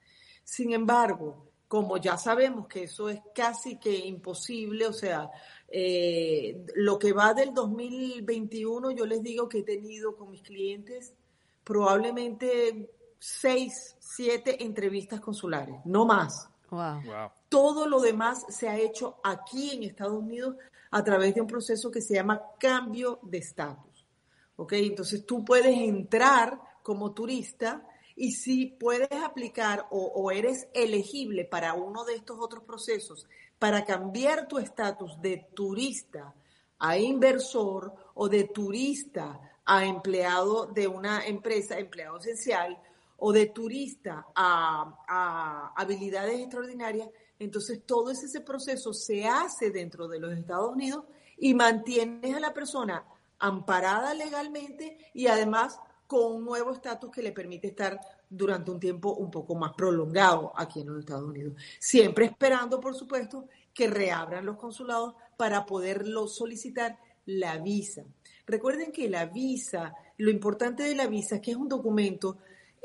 Sin 0.43 0.75
embargo, 0.75 1.51
como 1.69 1.97
ya 1.97 2.19
sabemos 2.19 2.69
que 2.69 2.85
eso 2.85 3.09
es 3.09 3.21
casi 3.35 3.79
que 3.79 3.97
imposible, 3.97 4.87
o 4.87 4.93
sea, 4.93 5.31
eh, 5.69 6.67
lo 6.75 6.99
que 6.99 7.15
va 7.15 7.33
del 7.33 7.55
2021, 7.55 8.91
yo 8.91 9.07
les 9.07 9.23
digo 9.23 9.49
que 9.49 9.61
he 9.61 9.63
tenido 9.63 10.15
con 10.15 10.31
mis 10.31 10.43
clientes 10.43 11.15
probablemente 11.65 12.91
seis, 13.25 13.97
siete 14.01 14.63
entrevistas 14.63 15.19
consulares, 15.19 15.77
no 15.87 16.05
más. 16.05 16.47
Todo 17.49 17.89
lo 17.89 18.01
demás 18.01 18.45
se 18.51 18.69
ha 18.69 18.79
hecho 18.79 19.17
aquí 19.25 19.71
en 19.71 19.85
Estados 19.85 20.19
Unidos 20.19 20.57
a 20.91 21.03
través 21.03 21.35
de 21.35 21.41
un 21.41 21.47
proceso 21.47 21.91
que 21.91 22.03
se 22.03 22.15
llama 22.15 22.43
cambio 22.61 23.21
de 23.23 23.39
estatus. 23.39 24.07
¿Ok? 24.57 24.75
Entonces 24.75 25.25
tú 25.25 25.43
puedes 25.43 25.75
entrar 25.75 26.61
como 26.83 27.13
turista 27.13 27.87
y 28.15 28.33
si 28.33 28.67
puedes 28.67 29.11
aplicar 29.11 29.87
o, 29.91 30.01
o 30.01 30.31
eres 30.31 30.69
elegible 30.75 31.47
para 31.47 31.73
uno 31.73 32.05
de 32.05 32.17
estos 32.17 32.37
otros 32.39 32.63
procesos 32.65 33.27
para 33.59 33.87
cambiar 33.87 34.49
tu 34.49 34.59
estatus 34.59 35.19
de 35.23 35.49
turista 35.55 36.35
a 36.79 36.99
inversor 36.99 37.95
o 38.13 38.29
de 38.29 38.45
turista 38.45 39.41
a 39.65 39.87
empleado 39.87 40.67
de 40.67 40.87
una 40.87 41.27
empresa, 41.27 41.79
empleado 41.79 42.19
esencial, 42.19 42.79
o 43.27 43.33
de 43.33 43.47
turista 43.47 44.27
a, 44.35 45.73
habilidades 45.75 46.41
extraordinarias, 46.41 47.09
entonces 47.39 47.81
todo 47.87 48.11
ese, 48.11 48.43
proceso 48.43 48.93
se 48.93 49.25
hace 49.25 49.71
dentro 49.71 50.07
de 50.07 50.21
los 50.21 50.37
Estados 50.37 50.71
Unidos 50.71 51.07
y 51.39 51.55
mantienes 51.55 52.37
a 52.37 52.41
la 52.41 52.53
persona 52.53 53.03
amparada 53.39 54.13
legalmente 54.13 54.99
y 55.15 55.27
además 55.29 55.81
con 56.07 56.35
un 56.35 56.45
nuevo 56.45 56.73
estatus 56.75 57.11
que 57.11 57.23
le 57.23 57.33
permite 57.33 57.69
estar 57.69 57.99
durante 58.29 58.71
un 58.71 58.79
tiempo 58.79 59.15
un 59.15 59.31
poco 59.31 59.55
más 59.55 59.73
prolongado 59.73 60.53
aquí 60.55 60.83
en 60.83 60.89
los 60.89 60.99
Estados 60.99 61.25
Unidos. 61.25 61.55
Siempre 61.81 62.27
esperando, 62.27 62.79
por 62.79 62.95
supuesto, 62.95 63.49
que 63.73 63.89
reabran 63.89 64.45
los 64.45 64.59
consulados 64.59 65.15
para 65.39 65.65
poderlo 65.65 66.29
solicitar 66.29 66.99
la 67.25 67.57
visa. 67.57 68.05
Recuerden 68.47 68.93
que 68.93 69.09
la 69.09 69.25
visa, 69.25 69.95
lo 70.19 70.31
importante 70.31 70.83
de 70.83 70.95
la 70.95 71.07
visa 71.07 71.37
es 71.37 71.41
que 71.41 71.53
es 71.53 71.57
un 71.57 71.71
documento 71.71 72.37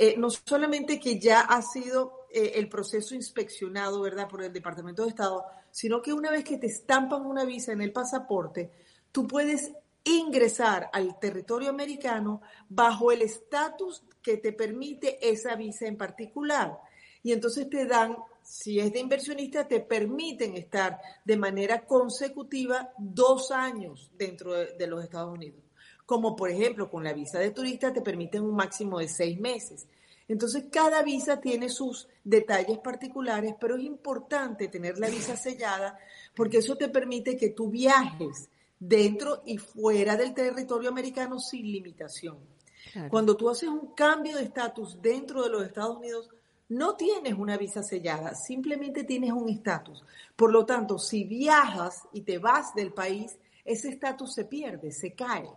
eh, 0.01 0.15
no 0.17 0.29
solamente 0.29 0.97
que 0.97 1.19
ya 1.19 1.41
ha 1.41 1.61
sido 1.61 2.25
eh, 2.31 2.53
el 2.55 2.69
proceso 2.69 3.15
inspeccionado, 3.15 3.99
¿verdad?, 3.99 4.29
por 4.29 4.41
el 4.41 4.53
Departamento 4.53 5.03
de 5.03 5.09
Estado, 5.09 5.43
sino 5.71 6.01
que 6.01 6.13
una 6.13 6.31
vez 6.31 6.45
que 6.45 6.57
te 6.57 6.67
estampan 6.67 7.25
una 7.25 7.43
visa 7.43 7.73
en 7.73 7.81
el 7.81 7.91
pasaporte, 7.91 8.71
tú 9.11 9.27
puedes 9.27 9.73
ingresar 10.05 10.89
al 10.93 11.19
territorio 11.19 11.69
americano 11.69 12.41
bajo 12.69 13.11
el 13.11 13.23
estatus 13.23 14.01
que 14.21 14.37
te 14.37 14.53
permite 14.53 15.19
esa 15.29 15.55
visa 15.55 15.85
en 15.85 15.97
particular. 15.97 16.79
Y 17.21 17.33
entonces 17.33 17.69
te 17.69 17.85
dan, 17.85 18.15
si 18.41 18.79
es 18.79 18.93
de 18.93 18.99
inversionista, 19.01 19.67
te 19.67 19.81
permiten 19.81 20.55
estar 20.55 20.97
de 21.25 21.35
manera 21.35 21.85
consecutiva 21.85 22.93
dos 22.97 23.51
años 23.51 24.09
dentro 24.17 24.53
de 24.53 24.87
los 24.87 25.03
Estados 25.03 25.33
Unidos 25.33 25.68
como 26.09 26.35
por 26.35 26.49
ejemplo 26.49 26.89
con 26.89 27.03
la 27.03 27.13
visa 27.13 27.37
de 27.37 27.51
turista 27.51 27.93
te 27.93 28.01
permiten 28.01 28.41
un 28.41 28.55
máximo 28.55 28.97
de 28.97 29.07
seis 29.07 29.39
meses. 29.39 29.85
Entonces, 30.27 30.63
cada 30.71 31.03
visa 31.03 31.39
tiene 31.39 31.69
sus 31.69 32.07
detalles 32.23 32.79
particulares, 32.79 33.53
pero 33.61 33.75
es 33.77 33.83
importante 33.83 34.69
tener 34.69 34.97
la 34.97 35.07
visa 35.07 35.37
sellada 35.37 35.99
porque 36.35 36.57
eso 36.57 36.75
te 36.75 36.89
permite 36.89 37.37
que 37.37 37.49
tú 37.49 37.69
viajes 37.69 38.49
dentro 38.79 39.43
y 39.45 39.59
fuera 39.59 40.17
del 40.17 40.33
territorio 40.33 40.89
americano 40.89 41.37
sin 41.37 41.71
limitación. 41.71 42.39
Cuando 43.11 43.37
tú 43.37 43.47
haces 43.47 43.69
un 43.69 43.93
cambio 43.93 44.37
de 44.37 44.45
estatus 44.45 44.99
dentro 44.99 45.43
de 45.43 45.51
los 45.51 45.63
Estados 45.63 45.97
Unidos, 45.97 46.27
no 46.69 46.95
tienes 46.95 47.35
una 47.35 47.55
visa 47.55 47.83
sellada, 47.83 48.33
simplemente 48.33 49.03
tienes 49.03 49.31
un 49.31 49.47
estatus. 49.47 50.03
Por 50.35 50.51
lo 50.51 50.65
tanto, 50.65 50.97
si 50.97 51.23
viajas 51.23 52.01
y 52.13 52.21
te 52.21 52.39
vas 52.39 52.73
del 52.73 52.93
país, 52.93 53.37
ese 53.63 53.89
estatus 53.89 54.33
se 54.33 54.45
pierde, 54.45 54.91
se 54.91 55.13
cae. 55.13 55.47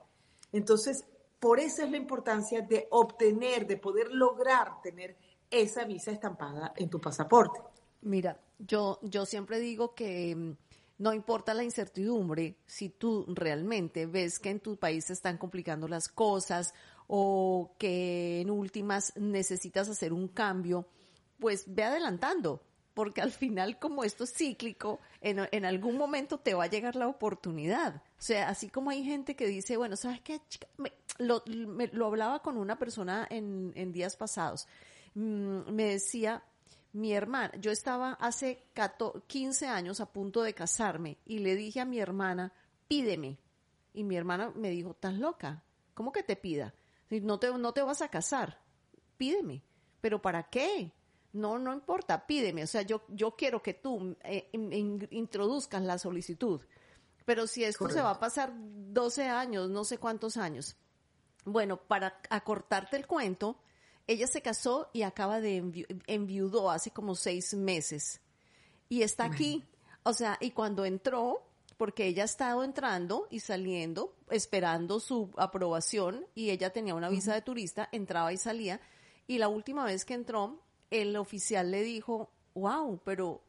Entonces, 0.52 1.04
por 1.40 1.59
eso 1.59 1.82
es 1.82 1.90
la 1.90 1.97
importancia 1.97 2.61
de 2.61 2.87
obtener, 2.90 3.66
de 3.66 3.76
poder 3.76 4.12
lograr 4.12 4.80
tener 4.82 5.16
esa 5.50 5.85
visa 5.85 6.11
estampada 6.11 6.73
en 6.76 6.88
tu 6.88 7.00
pasaporte. 7.00 7.61
Mira, 8.02 8.40
yo, 8.59 8.99
yo 9.02 9.26
siempre 9.26 9.59
digo 9.59 9.94
que 9.94 10.35
mm, 10.35 10.56
no 10.99 11.12
importa 11.12 11.54
la 11.54 11.64
incertidumbre, 11.64 12.56
si 12.66 12.88
tú 12.88 13.25
realmente 13.28 14.06
ves 14.06 14.38
que 14.38 14.50
en 14.50 14.61
tu 14.61 14.76
país 14.76 15.06
se 15.06 15.12
están 15.12 15.37
complicando 15.37 15.88
las 15.88 16.09
cosas 16.09 16.75
o 17.06 17.75
que 17.78 18.40
en 18.40 18.50
últimas 18.50 19.12
necesitas 19.16 19.88
hacer 19.88 20.12
un 20.12 20.28
cambio, 20.28 20.87
pues 21.38 21.64
ve 21.66 21.82
adelantando, 21.82 22.62
porque 22.94 23.20
al 23.20 23.32
final 23.32 23.78
como 23.78 24.04
esto 24.04 24.25
es 24.25 24.34
cíclico, 24.34 25.00
en, 25.20 25.64
algún 25.64 25.96
momento 25.96 26.38
te 26.38 26.54
va 26.54 26.64
a 26.64 26.70
llegar 26.70 26.96
la 26.96 27.08
oportunidad. 27.08 27.96
O 27.96 28.22
sea, 28.22 28.49
así 28.49 28.68
como 28.68 28.90
hay 28.90 29.04
gente 29.04 29.37
que 29.37 29.46
dice, 29.46 29.76
bueno, 29.76 29.96
¿sabes 29.96 30.20
qué? 30.20 30.40
lo, 31.18 31.42
lo, 31.46 32.06
hablaba 32.06 32.40
con 32.40 32.56
una 32.56 32.78
persona 32.78 33.26
en, 33.30 33.72
en 33.75 33.92
días 33.92 34.16
pasados. 34.16 34.66
Mm, 35.14 35.70
me 35.72 35.84
decía, 35.84 36.42
mi 36.92 37.12
hermana, 37.12 37.52
yo 37.58 37.70
estaba 37.70 38.12
hace 38.14 38.64
15 39.26 39.66
años 39.66 40.00
a 40.00 40.12
punto 40.12 40.42
de 40.42 40.54
casarme 40.54 41.18
y 41.25 41.38
le 41.38 41.56
dije 41.56 41.80
a 41.80 41.84
mi 41.84 41.99
hermana, 41.99 42.52
pídeme. 42.88 43.38
Y 43.94 44.04
mi 44.04 44.16
hermana 44.16 44.52
me 44.54 44.70
dijo, 44.70 44.92
¿estás 44.92 45.14
loca? 45.14 45.62
¿Cómo 45.94 46.12
que 46.12 46.22
te 46.22 46.37
pida? 46.37 46.75
No 47.11 47.38
te, 47.38 47.52
no 47.52 47.72
te 47.72 47.82
vas 47.82 48.02
a 48.02 48.08
casar, 48.08 48.58
pídeme. 49.16 49.62
¿Pero 50.00 50.20
para 50.20 50.44
qué? 50.44 50.90
No, 51.32 51.58
no 51.58 51.72
importa, 51.72 52.26
pídeme. 52.26 52.64
O 52.64 52.66
sea, 52.66 52.82
yo, 52.82 53.02
yo 53.08 53.36
quiero 53.36 53.62
que 53.62 53.74
tú 53.74 54.16
eh, 54.22 54.50
introduzcas 55.10 55.82
la 55.82 55.98
solicitud. 55.98 56.60
Pero 57.24 57.46
si 57.46 57.64
esto 57.64 57.88
se 57.88 58.02
va 58.02 58.10
a 58.10 58.20
pasar 58.20 58.52
12 58.54 59.24
años, 59.24 59.70
no 59.70 59.84
sé 59.84 59.98
cuántos 59.98 60.36
años. 60.36 60.76
Bueno, 61.44 61.76
para 61.76 62.20
acortarte 62.30 62.96
el 62.96 63.06
cuento, 63.06 63.58
ella 64.06 64.26
se 64.26 64.42
casó 64.42 64.90
y 64.92 65.02
acaba 65.02 65.40
de 65.40 65.86
enviudó 66.06 66.70
hace 66.70 66.90
como 66.90 67.14
seis 67.14 67.54
meses. 67.54 68.20
Y 68.88 69.02
está 69.02 69.24
aquí. 69.24 69.64
O 70.02 70.12
sea, 70.12 70.36
y 70.40 70.50
cuando 70.50 70.84
entró, 70.84 71.46
porque 71.76 72.06
ella 72.06 72.22
ha 72.22 72.26
estado 72.26 72.64
entrando 72.64 73.28
y 73.30 73.40
saliendo, 73.40 74.14
esperando 74.28 75.00
su 75.00 75.30
aprobación, 75.36 76.26
y 76.34 76.50
ella 76.50 76.70
tenía 76.70 76.94
una 76.94 77.08
visa 77.08 77.34
de 77.34 77.42
turista, 77.42 77.88
entraba 77.92 78.32
y 78.32 78.36
salía. 78.36 78.80
Y 79.26 79.38
la 79.38 79.48
última 79.48 79.84
vez 79.84 80.04
que 80.04 80.14
entró, 80.14 80.60
el 80.92 81.16
oficial 81.16 81.70
le 81.70 81.82
dijo, 81.82 82.30
wow, 82.54 83.00
pero 83.04 83.42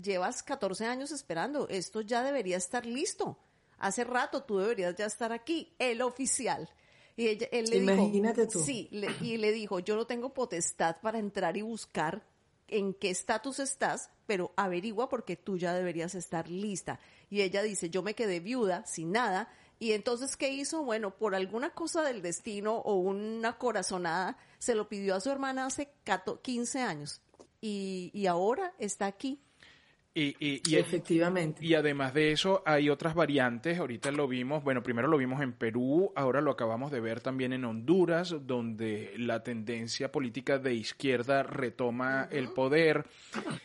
llevas 0.00 0.42
14 0.42 0.86
años 0.86 1.10
esperando, 1.10 1.66
esto 1.68 2.02
ya 2.02 2.22
debería 2.22 2.56
estar 2.56 2.86
listo. 2.86 3.38
Hace 3.78 4.04
rato 4.04 4.42
tú 4.42 4.58
deberías 4.58 4.94
ya 4.94 5.06
estar 5.06 5.32
aquí, 5.32 5.72
el 5.78 6.02
oficial. 6.02 6.68
Y 7.16 7.28
ella, 7.28 7.48
él 7.50 7.70
le 7.70 7.76
Imagínate 7.78 8.46
tú. 8.46 8.60
Sí, 8.60 8.88
y 9.20 9.36
le 9.38 9.52
dijo, 9.52 9.80
yo 9.80 9.96
no 9.96 10.06
tengo 10.06 10.32
potestad 10.32 10.96
para 11.00 11.18
entrar 11.18 11.56
y 11.56 11.62
buscar 11.62 12.22
en 12.68 12.94
qué 12.94 13.10
estatus 13.10 13.58
estás, 13.58 14.10
pero 14.26 14.52
averigua 14.56 15.08
porque 15.08 15.36
tú 15.36 15.56
ya 15.56 15.74
deberías 15.74 16.14
estar 16.14 16.48
lista. 16.48 17.00
Y 17.30 17.40
ella 17.40 17.62
dice, 17.62 17.90
yo 17.90 18.02
me 18.02 18.14
quedé 18.14 18.40
viuda, 18.40 18.84
sin 18.86 19.12
nada, 19.12 19.48
y 19.80 19.94
entonces, 19.94 20.36
¿qué 20.36 20.50
hizo? 20.50 20.84
Bueno, 20.84 21.16
por 21.16 21.34
alguna 21.34 21.70
cosa 21.70 22.02
del 22.02 22.20
destino 22.20 22.74
o 22.76 22.96
una 22.96 23.56
corazonada, 23.56 24.36
se 24.58 24.74
lo 24.74 24.90
pidió 24.90 25.14
a 25.14 25.20
su 25.20 25.30
hermana 25.30 25.64
hace 25.64 25.90
15 26.42 26.82
años. 26.82 27.22
Y, 27.62 28.10
y 28.12 28.26
ahora 28.26 28.74
está 28.78 29.06
aquí 29.06 29.42
y, 30.12 30.34
y, 30.40 30.76
Efectivamente. 30.76 31.64
Y 31.64 31.74
además 31.74 32.14
de 32.14 32.32
eso, 32.32 32.62
hay 32.66 32.90
otras 32.90 33.14
variantes. 33.14 33.78
Ahorita 33.78 34.10
lo 34.10 34.26
vimos, 34.26 34.64
bueno, 34.64 34.82
primero 34.82 35.06
lo 35.06 35.16
vimos 35.16 35.40
en 35.40 35.52
Perú, 35.52 36.12
ahora 36.16 36.40
lo 36.40 36.50
acabamos 36.50 36.90
de 36.90 37.00
ver 37.00 37.20
también 37.20 37.52
en 37.52 37.64
Honduras, 37.64 38.34
donde 38.42 39.14
la 39.16 39.44
tendencia 39.44 40.10
política 40.10 40.58
de 40.58 40.74
izquierda 40.74 41.44
retoma 41.44 42.28
el 42.32 42.48
poder. 42.48 43.06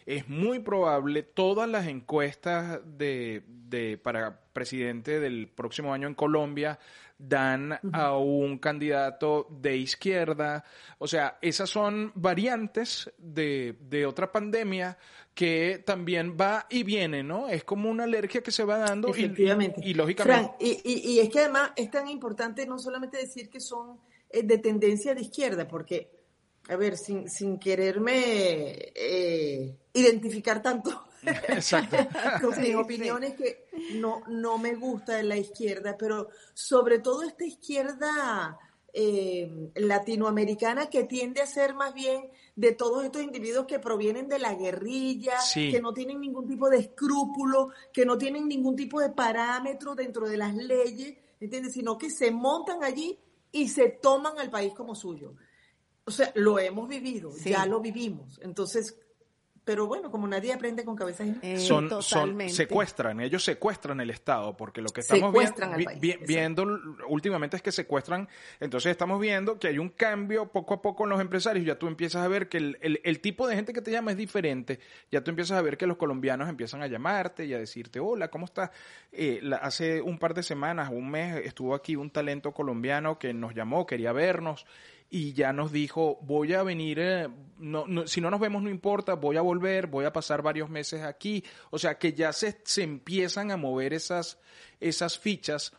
Es 0.05 0.29
muy 0.29 0.59
probable, 0.59 1.23
todas 1.23 1.67
las 1.67 1.87
encuestas 1.87 2.79
de, 2.85 3.43
de 3.47 3.97
para 3.97 4.39
presidente 4.53 5.19
del 5.19 5.47
próximo 5.47 5.93
año 5.93 6.07
en 6.07 6.15
Colombia 6.15 6.79
dan 7.17 7.79
a 7.93 8.17
un 8.17 8.57
candidato 8.57 9.47
de 9.49 9.77
izquierda. 9.77 10.63
O 10.97 11.07
sea, 11.07 11.37
esas 11.41 11.69
son 11.69 12.11
variantes 12.15 13.11
de, 13.17 13.77
de 13.79 14.05
otra 14.05 14.31
pandemia 14.31 14.97
que 15.35 15.83
también 15.85 16.37
va 16.39 16.65
y 16.69 16.83
viene, 16.83 17.21
¿no? 17.21 17.49
Es 17.49 17.65
como 17.65 17.89
una 17.89 18.05
alergia 18.05 18.41
que 18.41 18.51
se 18.51 18.63
va 18.63 18.77
dando 18.77 19.09
Efectivamente. 19.09 19.81
Y, 19.83 19.93
lógicamente. 19.93 20.55
y, 20.59 21.19
es 21.19 21.29
que 21.29 21.39
además 21.39 21.71
es 21.75 21.91
tan 21.91 22.07
importante 22.07 22.65
no 22.65 22.79
solamente 22.79 23.17
decir 23.17 23.49
que 23.49 23.59
son 23.59 23.99
eh, 24.29 24.43
de 24.43 24.57
tendencia 24.59 25.13
de 25.13 25.21
izquierda, 25.21 25.67
porque 25.67 26.09
a 26.69 26.77
ver, 26.77 26.97
sin, 26.97 27.29
sin 27.29 27.59
quererme 27.59 28.13
eh, 28.95 29.77
identificar 29.93 30.61
tanto 30.61 31.05
Exacto. 31.49 31.97
con 32.41 32.59
mis 32.61 32.75
opiniones 32.75 33.35
que 33.35 33.67
no, 33.95 34.23
no 34.27 34.57
me 34.57 34.75
gusta 34.75 35.17
de 35.17 35.23
la 35.23 35.37
izquierda, 35.37 35.97
pero 35.97 36.29
sobre 36.53 36.99
todo 36.99 37.23
esta 37.23 37.45
izquierda 37.45 38.57
eh, 38.97 39.71
latinoamericana 39.75 40.89
que 40.89 41.03
tiende 41.03 41.41
a 41.41 41.45
ser 41.47 41.73
más 41.75 41.93
bien 41.93 42.29
de 42.55 42.71
todos 42.71 43.03
estos 43.03 43.21
individuos 43.21 43.65
que 43.65 43.77
provienen 43.79 44.29
de 44.29 44.39
la 44.39 44.53
guerrilla, 44.55 45.37
Sí. 45.41 45.69
que 45.69 45.81
no 45.81 45.93
tienen 45.93 46.21
ningún 46.21 46.47
tipo 46.47 46.69
de 46.69 46.77
escrúpulo, 46.77 47.71
que 47.91 48.05
no 48.05 48.17
tienen 48.17 48.47
ningún 48.47 48.77
tipo 48.77 49.01
de 49.01 49.09
parámetro 49.09 49.95
dentro 49.95 50.29
de 50.29 50.37
las 50.37 50.55
leyes, 50.55 51.17
¿entiendes? 51.41 51.73
Sino 51.73 51.97
que 51.97 52.09
se 52.09 52.31
montan 52.31 52.83
allí 52.85 53.19
y 53.51 53.67
se 53.67 53.89
toman 53.89 54.39
al 54.39 54.49
país 54.49 54.73
como 54.73 54.95
suyo. 54.95 55.35
O 56.05 56.11
sea, 56.11 56.31
lo 56.35 56.57
hemos 56.59 56.87
vivido, 56.87 57.31
Sí. 57.33 57.49
ya 57.49 57.65
lo 57.65 57.81
vivimos. 57.81 58.39
Entonces, 58.43 58.97
pero 59.65 59.87
bueno, 59.87 60.09
como 60.11 60.27
nadie 60.27 60.53
aprende 60.53 60.85
con 60.85 60.95
cabeza 60.95 61.23
ajena. 61.23 61.39
Eh, 61.41 61.57
son, 61.59 61.89
son 61.89 61.99
totalmente. 61.99 62.53
secuestran, 62.53 63.19
ellos 63.19 63.43
secuestran 63.43 63.99
el 63.99 64.11
Estado, 64.11 64.55
porque 64.55 64.81
lo 64.81 64.89
que 64.89 65.01
estamos 65.01 65.31
Secuestran 65.31 65.71
vi- 65.71 65.75
al 65.75 65.83
país, 65.85 65.99
vi- 65.99 66.09
exacto. 66.11 66.27
viendo 66.27 66.79
últimamente 67.09 67.57
es 67.57 67.63
que 67.63 67.71
secuestran, 67.71 68.29
entonces 68.59 68.91
estamos 68.91 69.19
viendo 69.19 69.59
que 69.59 69.67
hay 69.67 69.79
un 69.79 69.89
cambio 69.89 70.47
poco 70.47 70.75
a 70.75 70.81
poco 70.81 71.03
en 71.05 71.09
los 71.09 71.19
empresarios, 71.19 71.65
ya 71.65 71.77
tú 71.79 71.87
empiezas 71.87 72.23
a 72.23 72.27
ver 72.27 72.47
que 72.47 72.57
el, 72.57 72.77
el- 72.81 73.01
el 73.03 73.19
tipo 73.19 73.47
de 73.47 73.55
gente 73.55 73.73
que 73.73 73.81
te 73.81 73.91
llama 73.91 74.11
es 74.11 74.17
diferente, 74.17 74.79
ya 75.11 75.23
tú 75.23 75.31
empiezas 75.31 75.57
a 75.57 75.61
ver 75.61 75.77
que 75.77 75.87
los 75.87 75.97
colombianos 75.97 76.47
empiezan 76.47 76.81
a 76.83 76.87
llamarte 76.87 77.45
y 77.45 77.53
a 77.53 77.57
decirte, 77.57 77.99
hola, 77.99 78.29
¿cómo 78.29 78.45
estás? 78.45 78.69
Eh, 79.11 79.39
la- 79.41 79.57
hace 79.57 80.01
un 80.01 80.19
par 80.19 80.33
de 80.35 80.43
semanas, 80.43 80.89
un 80.91 81.09
mes, 81.09 81.43
estuvo 81.45 81.73
aquí 81.73 81.95
un 81.95 82.11
talento 82.11 82.51
colombiano 82.51 83.17
que 83.17 83.33
nos 83.33 83.55
llamó, 83.55 83.85
quería 83.87 84.11
vernos 84.11 84.65
y 85.09 85.33
ya 85.33 85.53
nos 85.53 85.71
dijo, 85.71 86.19
voy 86.23 86.53
a 86.53 86.63
venir, 86.63 86.99
eh, 86.99 87.27
no, 87.59 87.85
no- 87.87 88.05
si 88.07 88.19
no 88.21 88.29
nos 88.31 88.39
vemos 88.39 88.61
no 88.63 88.69
importa, 88.69 89.13
voy 89.13 89.37
a 89.37 89.41
volver, 89.41 89.87
voy 89.87 90.05
a 90.05 90.11
pasar 90.11 90.41
varios 90.41 90.69
meses 90.69 91.03
aquí. 91.03 91.43
O 91.69 91.77
sea 91.79 91.97
que 91.97 92.13
ya 92.13 92.33
se, 92.33 92.59
se 92.65 92.83
empiezan 92.83 93.51
a 93.51 93.57
mover 93.57 93.93
esas, 93.93 94.39
esas 94.79 95.17
fichas 95.17 95.71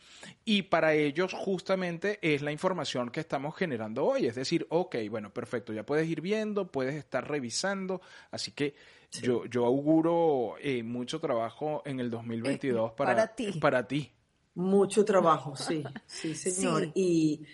y 0.45 0.63
para 0.63 0.93
ellos 0.95 1.33
justamente 1.33 2.17
es 2.21 2.41
la 2.41 2.51
información 2.51 3.09
que 3.11 3.19
estamos 3.19 3.55
generando 3.55 4.05
hoy. 4.05 4.25
Es 4.25 4.35
decir, 4.35 4.65
ok, 4.69 4.95
bueno, 5.09 5.31
perfecto, 5.33 5.71
ya 5.73 5.85
puedes 5.85 6.07
ir 6.07 6.21
viendo, 6.21 6.71
puedes 6.71 6.95
estar 6.95 7.29
revisando. 7.29 8.01
Así 8.31 8.51
que 8.53 8.73
yo, 9.21 9.45
yo 9.45 9.65
auguro 9.65 10.55
eh, 10.59 10.83
mucho 10.83 11.19
trabajo 11.19 11.81
en 11.85 11.99
el 11.99 12.09
2022 12.09 12.91
para, 12.93 13.11
Para 13.15 13.35
ti. 13.35 13.51
Para 13.59 13.87
ti. 13.87 14.11
Mucho 14.57 15.05
trabajo, 15.05 15.55
sí, 15.55 15.83
sí, 16.07 16.33
señor. 16.35 16.85
Sí. 16.85 16.91
Y, 16.95 17.45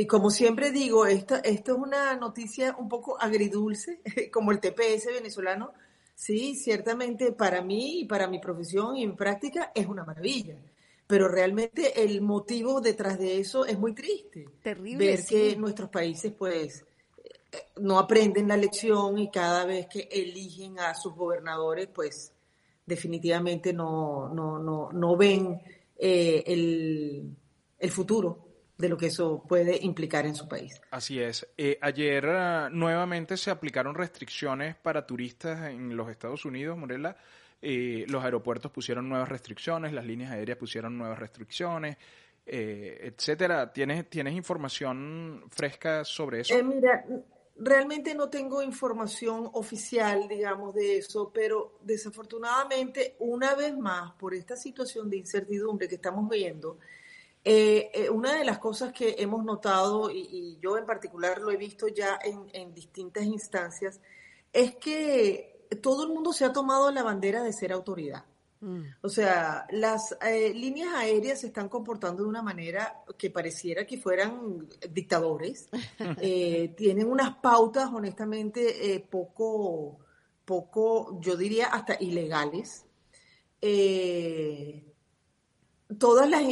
y 0.00 0.06
como 0.06 0.30
siempre 0.30 0.70
digo, 0.70 1.06
esta, 1.06 1.38
esto 1.38 1.72
es 1.72 1.78
una 1.78 2.14
noticia 2.14 2.76
un 2.78 2.88
poco 2.88 3.20
agridulce, 3.20 4.00
como 4.32 4.52
el 4.52 4.60
TPS 4.60 5.06
venezolano. 5.06 5.72
Sí, 6.14 6.54
ciertamente 6.54 7.32
para 7.32 7.62
mí 7.62 8.02
y 8.02 8.04
para 8.04 8.28
mi 8.28 8.38
profesión 8.38 8.96
y 8.96 9.08
mi 9.08 9.14
práctica 9.14 9.72
es 9.74 9.88
una 9.88 10.04
maravilla. 10.04 10.56
Pero 11.08 11.26
realmente 11.26 12.00
el 12.00 12.20
motivo 12.20 12.80
detrás 12.80 13.18
de 13.18 13.40
eso 13.40 13.66
es 13.66 13.76
muy 13.76 13.92
triste. 13.92 14.46
Terrible, 14.62 15.04
Ver 15.04 15.18
sí. 15.18 15.34
que 15.34 15.56
nuestros 15.56 15.90
países, 15.90 16.32
pues, 16.32 16.84
eh, 17.24 17.58
no 17.80 17.98
aprenden 17.98 18.46
la 18.46 18.56
lección 18.56 19.18
y 19.18 19.32
cada 19.32 19.64
vez 19.64 19.88
que 19.88 20.08
eligen 20.12 20.78
a 20.78 20.94
sus 20.94 21.12
gobernadores, 21.16 21.88
pues, 21.92 22.32
definitivamente 22.86 23.72
no, 23.72 24.28
no, 24.32 24.60
no, 24.60 24.92
no 24.92 25.16
ven 25.16 25.60
eh, 26.04 26.42
el, 26.48 27.36
el 27.78 27.90
futuro 27.90 28.48
de 28.76 28.88
lo 28.88 28.96
que 28.96 29.06
eso 29.06 29.44
puede 29.48 29.78
implicar 29.82 30.26
en 30.26 30.34
su 30.34 30.48
país. 30.48 30.80
Así 30.90 31.20
es. 31.20 31.46
Eh, 31.56 31.78
ayer 31.80 32.26
ah, 32.26 32.68
nuevamente 32.72 33.36
se 33.36 33.52
aplicaron 33.52 33.94
restricciones 33.94 34.74
para 34.74 35.06
turistas 35.06 35.70
en 35.70 35.96
los 35.96 36.10
Estados 36.10 36.44
Unidos, 36.44 36.76
Morela. 36.76 37.16
Eh, 37.60 38.04
los 38.08 38.24
aeropuertos 38.24 38.72
pusieron 38.72 39.08
nuevas 39.08 39.28
restricciones, 39.28 39.92
las 39.92 40.04
líneas 40.04 40.32
aéreas 40.32 40.58
pusieron 40.58 40.98
nuevas 40.98 41.20
restricciones, 41.20 41.96
eh, 42.44 42.98
etcétera. 43.14 43.72
¿Tienes, 43.72 44.10
¿Tienes 44.10 44.34
información 44.34 45.44
fresca 45.48 46.04
sobre 46.04 46.40
eso? 46.40 46.52
Eh, 46.52 46.64
mira, 46.64 47.04
realmente 47.56 48.14
no 48.14 48.28
tengo 48.28 48.62
información 48.62 49.48
oficial, 49.52 50.28
digamos, 50.28 50.74
de 50.74 50.98
eso, 50.98 51.30
pero 51.32 51.78
desafortunadamente, 51.82 53.16
una 53.18 53.54
vez 53.54 53.76
más, 53.76 54.12
por 54.14 54.34
esta 54.34 54.56
situación 54.56 55.10
de 55.10 55.18
incertidumbre 55.18 55.88
que 55.88 55.96
estamos 55.96 56.28
viendo, 56.28 56.78
eh, 57.44 57.90
eh, 57.92 58.10
una 58.10 58.34
de 58.34 58.44
las 58.44 58.58
cosas 58.58 58.92
que 58.92 59.16
hemos 59.18 59.44
notado, 59.44 60.10
y, 60.10 60.58
yo 60.60 60.78
en 60.78 60.86
particular 60.86 61.40
lo 61.40 61.50
he 61.50 61.56
visto 61.56 61.88
ya 61.88 62.18
en 62.22 62.74
distintas 62.74 63.24
instancias, 63.24 64.00
es 64.52 64.76
que 64.76 65.66
todo 65.80 66.04
el 66.04 66.10
mundo 66.10 66.32
se 66.32 66.44
ha 66.44 66.52
tomado 66.52 66.90
la 66.90 67.02
bandera 67.02 67.42
de 67.42 67.52
ser 67.52 67.72
autoridad. 67.72 68.24
Mm. 68.64 68.82
O 69.02 69.08
sea, 69.08 69.66
las 69.72 70.16
eh, 70.24 70.54
líneas 70.54 70.94
aéreas 70.94 71.40
se 71.40 71.48
están 71.48 71.68
comportando 71.68 72.22
de 72.22 72.28
una 72.28 72.42
manera 72.42 73.02
que 73.18 73.28
pareciera 73.28 73.84
que 73.84 73.98
fueran 73.98 74.68
dictadores. 74.90 75.68
Eh, 76.20 76.72
tienen 76.76 77.10
unas 77.10 77.36
pautas, 77.38 77.90
honestamente, 77.92 78.94
eh, 78.94 79.00
poco, 79.00 79.98
poco, 80.44 81.18
yo 81.20 81.36
diría 81.36 81.66
hasta 81.66 81.96
ilegales. 82.00 82.84
Todas 85.98 86.28
las, 86.30 86.42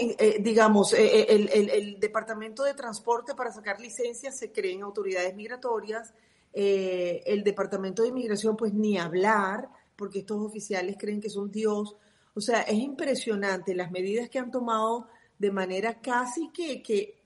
digamos, 0.40 0.92
el, 0.92 1.48
el- 1.48 1.70
el 1.70 2.00
Departamento 2.00 2.62
de 2.64 2.74
Transporte 2.74 3.34
para 3.34 3.50
sacar 3.52 3.80
licencias 3.80 4.36
se 4.36 4.52
creen 4.52 4.82
autoridades 4.82 5.34
migratorias. 5.34 6.12
El 6.52 7.42
Departamento 7.44 8.02
de 8.02 8.08
Inmigración, 8.08 8.56
pues 8.56 8.74
ni 8.74 8.98
hablar, 8.98 9.68
porque 10.00 10.20
estos 10.20 10.40
oficiales 10.40 10.96
creen 10.98 11.20
que 11.20 11.28
son 11.28 11.52
Dios. 11.52 11.94
O 12.32 12.40
sea, 12.40 12.62
es 12.62 12.78
impresionante 12.78 13.74
las 13.74 13.90
medidas 13.90 14.30
que 14.30 14.38
han 14.38 14.50
tomado 14.50 15.08
de 15.38 15.52
manera 15.52 16.00
casi 16.00 16.50
que, 16.52 16.82
que 16.82 17.20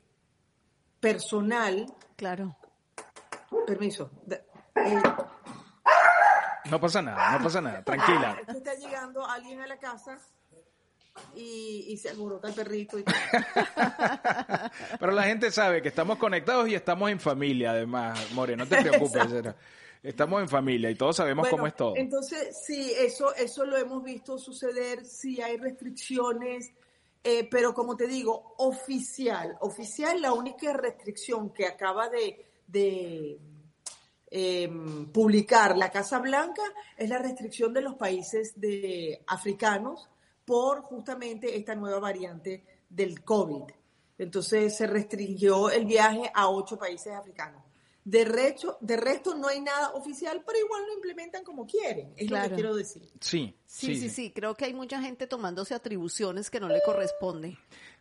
personal. 0.99 1.87
Claro. 2.17 2.57
Permiso. 3.65 4.11
Eh, 4.75 5.01
No 6.69 6.81
pasa 6.81 7.01
nada, 7.01 7.39
no 7.39 7.45
pasa 7.45 7.61
nada, 7.61 7.85
tranquila. 7.85 8.39
es 8.41 8.47
que 8.47 8.59
está 8.59 8.75
llegando 8.75 9.25
alguien 9.25 9.61
a 9.61 9.69
la 9.69 9.79
casa 9.79 10.19
y, 11.37 11.87
y 11.91 11.97
se 11.97 12.09
alborota 12.11 12.49
el 12.49 12.55
perrito. 12.55 12.99
Y... 12.99 13.05
Pero 14.99 15.13
la 15.13 15.23
gente 15.23 15.53
sabe 15.53 15.81
que 15.81 15.91
estamos 15.91 16.19
conectados 16.19 16.69
y 16.69 16.75
estamos 16.75 17.09
en 17.09 17.21
familia, 17.21 17.71
además, 17.71 18.33
More, 18.33 18.57
no 18.57 18.67
te 18.67 18.83
preocupes. 18.83 19.55
Estamos 20.05 20.43
en 20.43 20.51
familia 20.51 20.90
y 20.90 20.97
todos 20.97 21.17
sabemos 21.17 21.45
Bueno, 21.45 21.57
cómo 21.57 21.67
es 21.67 21.75
todo. 21.75 21.95
Entonces, 21.97 22.59
sí, 22.62 22.93
eso, 22.99 23.35
eso 23.35 23.64
lo 23.64 23.79
hemos 23.79 24.05
visto 24.05 24.37
suceder, 24.37 25.03
sí 25.07 25.40
hay 25.40 25.57
restricciones, 25.57 26.75
eh, 27.23 27.49
pero 27.51 27.73
como 27.73 27.97
te 27.97 28.07
digo, 28.07 28.55
oficial, 28.59 29.57
oficial, 29.61 30.21
la 30.21 30.35
única 30.35 30.75
restricción 30.75 31.55
que 31.55 31.64
acaba 31.64 32.11
de, 32.11 32.45
de 32.67 33.40
em, 34.31 35.11
publicar 35.11 35.75
la 35.79 35.90
Casa 35.90 36.19
Blanca 36.19 36.62
es 36.99 37.09
la 37.09 37.17
restricción 37.17 37.73
de 37.73 37.81
los 37.81 37.95
países 37.95 38.61
de 38.61 39.25
africanos 39.27 40.11
por 40.45 40.83
justamente 40.83 41.57
esta 41.57 41.75
nueva 41.75 41.99
variante 41.99 42.62
del 42.90 43.25
COVID. 43.25 43.73
Entonces 44.19 44.77
se 44.77 44.87
restringió 44.87 45.71
el 45.71 45.87
viaje 45.87 46.31
a 46.35 46.51
ocho 46.51 46.79
países 46.79 47.14
africanos. 47.14 47.63
De 48.05 48.25
resto, 48.27 48.77
de 48.83 48.99
resto 48.99 49.35
no 49.35 49.49
hay 49.49 49.61
nada 49.61 49.93
oficial, 49.95 50.43
pero 50.47 50.59
igual 50.59 50.83
lo 50.87 50.93
implementan 50.93 51.43
como 51.43 51.67
quieren, 51.67 52.12
es 52.17 52.31
lo 52.31 52.40
que 52.43 52.51
quiero 52.51 52.77
decir. 52.77 53.09
Sí, 53.21 53.55
Sí, 53.67 53.97
sí, 53.97 54.09
sí, 54.11 54.31
Creo 54.31 54.55
que 54.55 54.67
hay 54.67 54.75
mucha 54.75 55.01
gente 55.01 55.27
tomándose 55.27 55.75
atribuciones 55.75 56.49
que 56.51 56.61
no 56.61 56.69
le 56.69 56.81
corresponde. 56.85 57.57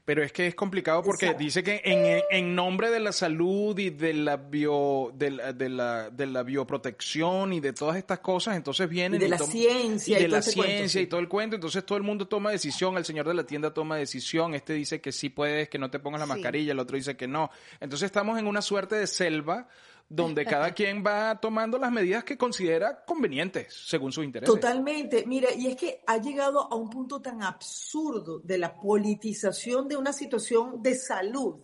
Pero 0.06 0.22
es 0.22 0.34
que 0.34 0.46
es 0.48 0.54
complicado 0.56 1.02
porque 1.02 1.28
Exacto. 1.28 1.44
dice 1.46 1.63
que 1.63 1.82
en, 1.86 2.22
en 2.30 2.54
nombre 2.56 2.92
de 2.92 3.00
la 3.00 3.13
salud 3.13 3.80
y 3.80 3.89
de 3.89 4.13
la 4.13 4.36
bio 4.36 5.12
de 5.16 5.32
la, 5.32 5.54
de 5.54 5.70
la, 5.70 6.10
de 6.10 6.26
la 6.28 6.44
bioprotección 6.44 7.54
y 7.54 7.62
de 7.62 7.72
todas 7.72 7.96
estas 7.96 8.20
cosas, 8.20 8.58
entonces 8.58 8.89
vienen 8.89 9.22
Y 9.22 9.24
de 9.24 9.30
la 9.30 9.38
ciencia 9.39 10.18
y 10.18 10.22
de 10.22 10.26
y 10.28 10.30
todo 10.30 10.36
la 10.36 10.39
ese 10.39 10.54
cuento, 10.56 10.76
ciencia 10.76 11.00
sí. 11.00 11.06
y 11.06 11.08
todo 11.08 11.20
el 11.22 11.30
cuento, 11.30 11.56
entonces 11.56 11.86
todo 11.86 11.98
el 11.98 12.04
mundo 12.04 12.28
toma 12.28 12.52
decisión, 12.52 12.98
el 12.98 13.06
señor 13.06 13.28
de 13.28 13.34
la 13.34 13.46
tienda 13.46 13.74
toma 13.74 13.96
decisión, 13.96 14.54
este 14.54 14.74
dice 14.74 15.00
que 15.00 15.13
sí 15.13 15.30
puedes, 15.30 15.70
que 15.70 15.80
no 15.80 15.89
te 15.89 16.00
pongas 16.00 16.20
la 16.20 16.26
Sí. 16.26 16.32
mascarilla, 16.34 16.74
el 16.74 16.80
otro 16.80 16.98
dice 16.98 17.16
que 17.16 17.28
no. 17.28 17.50
Entonces 17.80 18.08
estamos 18.08 18.38
en 18.38 18.48
una 18.48 18.62
suerte 18.62 18.96
de 18.96 19.08
selva 19.08 19.70
donde 20.10 20.46
cada 20.46 20.72
quien 20.76 21.04
va 21.06 21.39
tomando 21.39 21.78
las 21.78 21.92
medidas 21.92 22.24
que 22.24 22.38
considera 22.38 23.04
convenientes 23.06 23.74
según 23.88 24.12
sus 24.12 24.24
intereses. 24.24 24.54
Totalmente. 24.54 25.26
Mira, 25.26 25.50
y 25.54 25.68
es 25.68 25.76
que 25.76 26.04
ha 26.06 26.18
llegado 26.18 26.72
a 26.72 26.76
un 26.76 26.89
punto 26.89 27.22
tan 27.22 27.42
absurdo 27.44 28.39
de 28.39 28.58
la 28.58 28.76
politización 28.76 29.88
de 29.88 29.98
una 29.98 30.13
situación 30.13 30.82
de 30.82 30.96
salud, 30.96 31.56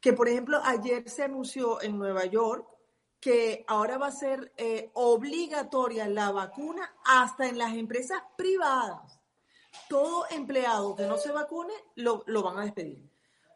que 0.00 0.12
por 0.12 0.28
ejemplo 0.28 0.60
ayer 0.64 1.08
se 1.08 1.24
anunció 1.24 1.82
en 1.82 1.98
Nueva 1.98 2.26
York 2.26 2.66
que 3.20 3.64
ahora 3.68 3.98
va 3.98 4.06
a 4.06 4.12
ser 4.12 4.52
eh, 4.56 4.90
obligatoria 4.94 6.08
la 6.08 6.32
vacuna 6.32 6.96
hasta 7.04 7.46
en 7.46 7.58
las 7.58 7.74
empresas 7.74 8.22
privadas. 8.36 9.20
Todo 9.88 10.24
empleado 10.30 10.96
que 10.96 11.06
no 11.06 11.18
se 11.18 11.30
vacune 11.30 11.74
lo, 11.96 12.24
lo 12.26 12.42
van 12.42 12.58
a 12.58 12.62
despedir. 12.62 13.10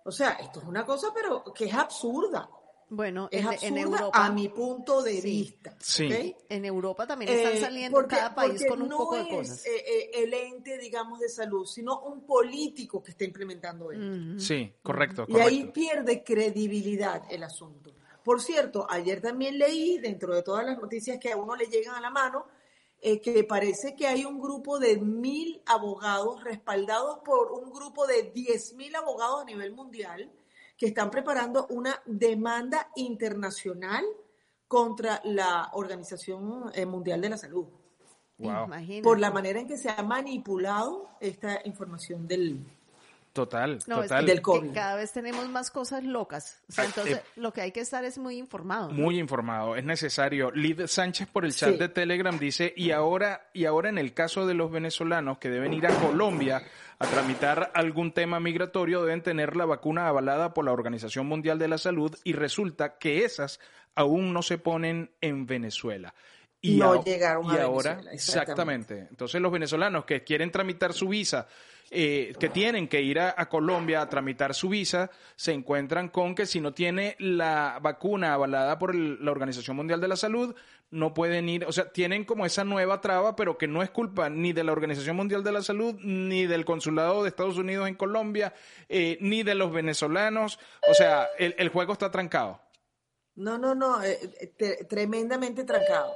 O 0.05 0.13
sea, 0.13 0.33
esto 0.33 0.61
es 0.61 0.67
una 0.67 0.85
cosa, 0.85 1.09
pero 1.15 1.43
que 1.55 1.65
es 1.65 1.75
absurda. 1.75 2.49
Bueno, 2.97 3.29
es 3.31 3.41
en, 3.41 3.47
absurda 3.49 3.67
en 3.69 3.79
Europa. 3.79 4.25
a 4.27 4.31
mi 4.31 4.49
punto 4.49 5.03
de 5.03 5.21
Sí. 5.21 5.29
vista. 5.29 5.77
En 6.49 6.65
Europa 6.65 7.07
también 7.07 7.33
están 7.33 7.53
Eh, 7.55 7.61
saliendo 7.61 7.99
porque- 7.99 8.17
cada 8.17 8.35
país 8.35 8.65
con 8.69 8.83
un 8.83 8.89
no 8.89 8.97
poco 8.99 9.17
de 9.17 9.23
es, 9.23 9.29
cosas. 9.29 9.67
eh, 9.67 9.71
eh, 9.87 10.11
el 10.23 10.35
ente, 10.35 10.79
digamos, 10.79 11.19
de 11.21 11.29
salud, 11.29 11.67
sino 11.67 12.01
un 12.03 12.25
político 12.27 13.03
que 13.03 13.11
está 13.13 13.25
implementando 13.25 13.91
esto. 13.93 14.39
Sí, 14.39 14.73
correcto, 14.83 15.25
Y 15.29 15.33
correcto. 15.33 15.49
ahí 15.49 15.65
pierde 15.73 16.23
credibilidad 16.23 17.23
el 17.31 17.43
asunto. 17.43 17.93
Por 18.23 18.41
cierto, 18.41 18.87
ayer 18.89 19.21
también 19.21 19.59
leí, 19.59 19.99
dentro 19.99 20.35
de 20.35 20.43
todas 20.43 20.65
las 20.65 20.79
noticias 20.79 21.19
que 21.19 21.33
a 21.33 21.37
uno 21.37 21.57
le 21.57 21.67
llegan 21.67 21.95
a 21.95 22.01
la 22.01 22.11
mano, 22.11 22.47
eh, 23.07 23.21
que 23.21 23.45
parece 23.45 23.95
que 23.95 24.07
hay 24.07 24.25
un 24.25 24.41
grupo 24.41 24.79
de 24.79 24.97
mil 24.99 25.61
abogados 25.67 26.43
respaldados 26.43 27.19
por 27.23 27.53
un 27.53 27.71
grupo 27.71 28.07
de 28.07 28.31
diez 28.35 28.73
mil 28.75 28.97
abogados 28.97 29.43
a 29.43 29.45
nivel 29.45 29.73
mundial 29.73 30.33
que 30.77 30.87
están 30.87 31.11
preparando 31.11 31.67
una 31.71 32.01
demanda 32.07 32.91
internacional 32.97 34.05
contra 34.67 35.21
la 35.25 35.71
Organización 35.75 36.71
eh, 36.75 36.87
Mundial 36.87 37.21
de 37.21 37.29
la 37.31 37.37
Salud 37.37 37.67
Wow. 38.39 38.67
Por 39.03 39.21
la 39.21 39.31
manera 39.31 39.61
en 39.61 39.69
que 39.69 39.77
se 39.77 39.89
ha 39.89 40.03
manipulado 40.03 41.09
esta 41.21 41.61
información 41.65 42.27
del, 42.27 42.67
Total, 43.35 43.81
No, 43.89 43.97
es 44.03 44.09
total. 44.09 44.21
que, 44.25 44.31
Del 44.31 44.39
que 44.39 44.43
COVID. 44.43 44.73
cada 44.73 44.95
vez 44.95 45.13
tenemos 45.13 45.49
más 45.49 45.71
cosas 45.73 46.05
locas. 46.05 46.63
O 46.69 46.73
sea, 46.73 46.85
entonces 46.85 47.17
eh, 47.19 47.23
lo 47.35 47.53
que 47.53 47.63
hay 47.63 47.73
que 47.73 47.81
estar 47.81 48.05
es 48.05 48.17
muy 48.17 48.39
informado. 48.39 48.89
¿no? 48.89 48.95
Muy 48.95 49.19
informado, 49.19 49.75
es 49.77 49.85
necesario. 49.85 50.53
Lid 50.53 50.87
Sánchez 50.87 51.27
por 51.29 51.45
el 51.45 51.53
chat 51.53 51.73
Sí. 51.73 51.77
de 51.79 51.89
Telegram 51.89 52.39
dice, 52.39 52.73
y 52.77 52.93
ahora, 52.93 53.49
y 53.53 53.65
ahora 53.65 53.89
en 53.89 53.99
el 53.99 54.15
caso 54.15 54.47
de 54.47 54.55
los 54.55 54.71
venezolanos 54.71 55.39
que 55.39 55.51
deben 55.51 55.75
ir 55.75 55.85
a 55.87 55.91
Colombia 55.97 56.63
a 57.01 57.07
tramitar 57.09 57.73
algún 57.75 58.13
tema 58.13 58.39
migratorio, 58.39 59.03
deben 59.03 59.23
tener 59.23 59.57
la 59.57 59.65
vacuna 59.67 60.07
avalada 60.07 60.55
por 60.55 60.65
la 60.65 60.71
Organización 60.73 61.27
Mundial 61.27 61.59
de 61.59 61.67
la 61.67 61.79
Salud 61.79 62.17
y 62.23 62.35
resulta 62.35 62.99
que 62.99 63.25
esas 63.25 63.59
aún 63.97 64.33
no 64.33 64.43
se 64.43 64.59
ponen 64.59 65.11
en 65.21 65.45
Venezuela. 65.47 66.15
Y 66.61 66.77
No 66.77 66.93
a- 66.93 67.05
llegaron 67.05 67.51
a 67.51 67.55
y 67.55 67.59
ahora, 67.59 67.91
Venezuela, 67.97 68.13
exactamente. 68.15 69.07
Entonces 69.11 69.41
los 69.41 69.51
venezolanos 69.53 70.05
que 70.05 70.23
quieren 70.23 70.51
tramitar 70.53 70.93
su 70.93 71.09
visa, 71.09 71.47
eh, 71.91 72.33
que 72.41 72.49
tienen 72.49 72.89
que 72.89 73.03
ir 73.03 73.21
a, 73.21 73.49
Colombia 73.49 74.01
a 74.03 74.09
tramitar 74.09 74.55
su 74.55 74.69
visa, 74.69 75.11
se 75.37 75.53
encuentran 75.53 76.09
con 76.09 76.35
que 76.35 76.47
si 76.47 76.61
no 76.61 76.73
tiene 76.73 77.15
la 77.19 77.79
vacuna 77.83 78.35
avalada 78.35 78.79
por 78.79 78.93
el- 78.95 79.25
la 79.25 79.31
Organización 79.31 79.77
Mundial 79.77 80.01
de 80.01 80.09
la 80.09 80.17
Salud, 80.17 80.55
no 80.91 81.13
pueden 81.13 81.49
ir, 81.49 81.65
o 81.65 81.73
sea, 81.73 81.91
tienen 81.91 82.25
como 82.25 82.47
esa 82.47 82.63
nueva 82.65 83.01
traba, 83.01 83.35
pero 83.37 83.59
que 83.59 83.67
no 83.67 83.83
es 83.83 83.91
culpa 83.91 84.31
ni 84.31 84.53
de 84.53 84.63
la 84.65 84.73
Organización 84.73 85.17
Mundial 85.17 85.43
de 85.43 85.53
la 85.53 85.63
Salud, 85.63 85.95
ni 86.01 86.47
del 86.47 86.65
Consulado 86.65 87.23
de 87.23 87.29
Estados 87.31 87.59
Unidos 87.59 87.89
en 87.89 87.97
Colombia, 87.97 88.55
eh, 88.89 89.19
ni 89.21 89.43
de 89.43 89.55
los 89.55 89.73
venezolanos. 89.73 90.59
O 90.89 90.95
sea, 90.95 91.27
el, 91.39 91.69
juego 91.71 91.93
está 91.95 92.11
trancado. 92.11 92.61
No, 93.35 93.59
no, 93.59 93.75
no, 93.75 94.03
eh, 94.05 94.19
eh, 94.41 94.47
te- 94.57 94.85
tremendamente 94.85 95.65
trancado. 95.65 96.13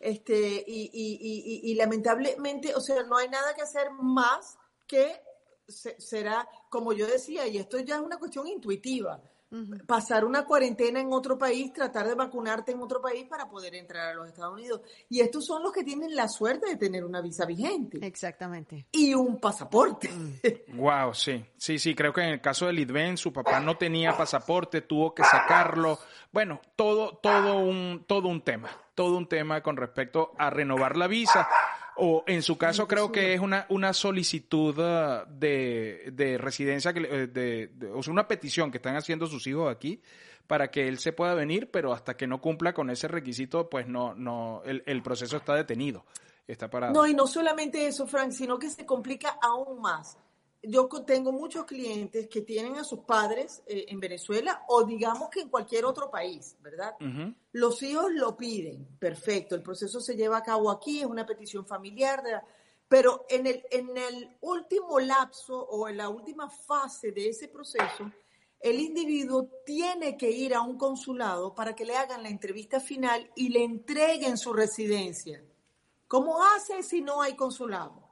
Este, 0.00 0.64
y 0.66 1.74
lamentablemente, 1.74 2.74
o 2.74 2.80
sea, 2.80 3.02
no 3.02 3.16
hay 3.18 3.28
nada 3.28 3.54
que 3.54 3.62
hacer 3.62 3.90
más 4.00 4.58
que 4.86 5.20
se- 5.68 6.00
será, 6.00 6.48
como 6.68 6.92
yo 6.92 7.06
decía, 7.06 7.46
y 7.46 7.58
esto 7.58 7.78
ya 7.80 7.96
es 7.96 8.00
una 8.02 8.18
cuestión 8.18 8.46
intuitiva, 8.46 9.20
pasar 9.86 10.24
una 10.24 10.44
cuarentena 10.44 11.00
en 11.00 11.12
otro 11.12 11.38
país, 11.38 11.72
tratar 11.72 12.06
de 12.08 12.14
vacunarte 12.14 12.72
en 12.72 12.82
otro 12.82 13.00
país 13.00 13.26
para 13.26 13.48
poder 13.48 13.74
entrar 13.76 14.08
a 14.10 14.14
los 14.14 14.26
Estados 14.28 14.54
Unidos. 14.54 14.80
Y 15.08 15.20
estos 15.20 15.46
son 15.46 15.62
los 15.62 15.72
que 15.72 15.82
tienen 15.84 16.14
la 16.14 16.28
suerte 16.28 16.68
de 16.68 16.76
tener 16.76 17.04
una 17.04 17.20
visa 17.22 17.46
vigente 17.46 18.04
Exactamente. 18.04 18.86
y 18.92 19.14
un 19.14 19.40
pasaporte. 19.40 20.10
Wow, 20.76 21.14
sí, 21.14 21.42
sí, 21.56 21.78
sí, 21.78 21.94
creo 21.94 22.12
que 22.12 22.20
en 22.22 22.30
el 22.30 22.40
caso 22.40 22.66
de 22.66 22.72
Lidven, 22.74 23.16
su 23.16 23.32
papá 23.32 23.60
no 23.60 23.78
tenía 23.78 24.16
pasaporte, 24.16 24.82
tuvo 24.82 25.14
que 25.14 25.22
sacarlo. 25.24 25.98
Bueno, 26.32 26.60
todo, 26.74 27.16
todo 27.16 27.58
un, 27.60 28.04
todo 28.06 28.28
un 28.28 28.42
tema, 28.42 28.68
todo 28.94 29.16
un 29.16 29.26
tema 29.28 29.62
con 29.62 29.76
respecto 29.76 30.32
a 30.38 30.50
renovar 30.50 30.96
la 30.96 31.06
visa. 31.06 31.48
O 31.98 32.24
en 32.26 32.42
su 32.42 32.58
caso 32.58 32.86
creo 32.86 33.10
que 33.10 33.32
es 33.34 33.40
una, 33.40 33.64
una 33.70 33.92
solicitud 33.94 34.74
ah, 34.80 35.24
de, 35.28 36.10
de 36.12 36.36
residencia, 36.38 36.92
que, 36.92 37.00
eh, 37.00 37.26
de, 37.26 37.68
de- 37.68 37.90
o 37.90 38.02
sea, 38.02 38.12
una 38.12 38.28
petición 38.28 38.70
que 38.70 38.76
están 38.78 38.96
haciendo 38.96 39.26
sus 39.26 39.46
hijos 39.46 39.70
aquí 39.74 40.00
para 40.46 40.70
que 40.70 40.86
él 40.88 40.98
se 40.98 41.12
pueda 41.12 41.34
venir, 41.34 41.70
pero 41.70 41.92
hasta 41.92 42.16
que 42.16 42.26
no 42.26 42.40
cumpla 42.40 42.72
con 42.74 42.90
ese 42.90 43.08
requisito, 43.08 43.68
pues 43.70 43.88
no, 43.88 44.14
no, 44.14 44.62
el, 44.64 44.82
el 44.86 45.02
proceso 45.02 45.38
está 45.38 45.54
detenido, 45.54 46.04
está 46.46 46.68
parado. 46.70 46.92
No, 46.92 47.06
y 47.06 47.14
no 47.14 47.26
solamente 47.26 47.86
eso, 47.86 48.06
Frank, 48.06 48.30
sino 48.32 48.58
que 48.58 48.68
se 48.70 48.84
complica 48.86 49.38
aún 49.42 49.80
más. 49.80 50.16
Yo 50.68 50.88
tengo 51.04 51.32
muchos 51.32 51.64
clientes 51.64 52.28
que 52.28 52.40
tienen 52.42 52.76
a 52.76 52.84
sus 52.84 53.00
padres 53.00 53.62
eh, 53.66 53.86
en 53.88 54.00
Venezuela 54.00 54.64
o 54.68 54.84
digamos 54.84 55.30
que 55.30 55.40
en 55.40 55.48
cualquier 55.48 55.84
otro 55.84 56.10
país, 56.10 56.56
¿verdad? 56.60 56.94
Los 57.52 57.82
hijos 57.82 58.10
lo 58.12 58.36
piden, 58.36 58.86
perfecto, 58.98 59.54
el 59.54 59.62
proceso 59.62 60.00
se 60.00 60.16
lleva 60.16 60.38
a 60.38 60.42
cabo 60.42 60.70
aquí, 60.70 61.00
es 61.00 61.06
una 61.06 61.24
petición 61.24 61.64
familiar, 61.66 62.22
de- 62.22 62.40
pero 62.88 63.26
en 63.28 63.46
el, 63.46 63.64
en 63.70 63.96
el 63.96 64.36
último 64.40 64.98
lapso 65.00 65.58
o 65.58 65.88
en 65.88 65.96
la 65.96 66.08
última 66.08 66.48
fase 66.50 67.12
de 67.12 67.28
ese 67.28 67.48
proceso, 67.48 68.10
el 68.60 68.80
individuo 68.80 69.48
tiene 69.64 70.16
que 70.16 70.30
ir 70.30 70.54
a 70.54 70.62
un 70.62 70.76
consulado 70.78 71.54
para 71.54 71.74
que 71.76 71.84
le 71.84 71.96
hagan 71.96 72.22
la 72.22 72.28
entrevista 72.28 72.80
final 72.80 73.30
y 73.36 73.48
le 73.50 73.62
entreguen 73.64 74.36
su 74.36 74.52
residencia. 74.52 75.42
¿Cómo 76.08 76.42
hace 76.44 76.82
si 76.82 77.00
no 77.02 77.20
hay 77.22 77.34
consulado? 77.36 78.02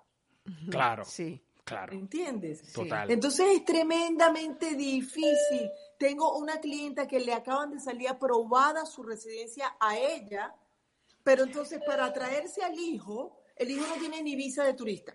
Claro, 0.71 1.05
Sí. 1.05 1.41
Claro, 1.65 1.93
¿Entiendes? 1.93 2.73
total. 2.73 3.11
Entonces 3.11 3.47
es 3.57 3.65
tremendamente 3.65 4.75
difícil. 4.75 5.71
Tengo 5.99 6.37
una 6.37 6.61
clienta 6.61 7.07
que 7.07 7.21
le 7.21 7.33
acaban 7.33 7.71
de 7.71 7.81
salir 7.81 8.09
aprobada 8.09 8.85
su 8.87 9.03
residencia 9.03 9.77
a 9.81 9.99
ella, 9.99 10.55
pero 11.23 11.45
entonces 11.45 11.81
para 11.87 12.13
traerse 12.13 12.63
al 12.63 12.79
hijo, 12.79 13.39
el 13.57 13.71
hijo 13.71 13.87
no 13.87 13.95
tiene 13.95 14.23
ni 14.23 14.37
visa 14.37 14.65
de 14.65 14.75
turista. 14.75 15.15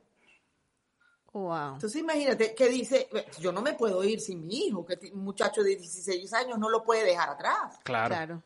Wow. 1.32 1.74
Entonces 1.76 2.02
imagínate 2.02 2.56
que 2.56 2.68
dice, 2.70 3.08
yo 3.40 3.52
no 3.52 3.62
me 3.62 3.74
puedo 3.74 4.04
ir 4.04 4.20
sin 4.20 4.48
mi 4.48 4.68
hijo, 4.68 4.86
que 4.86 4.98
un 5.14 5.24
muchacho 5.24 5.62
de 5.62 5.76
16 5.76 6.34
años 6.34 6.58
no 6.58 6.70
lo 6.70 6.84
puede 6.84 7.06
dejar 7.06 7.30
atrás. 7.30 7.80
Claro. 7.84 8.16
Claro. 8.16 8.44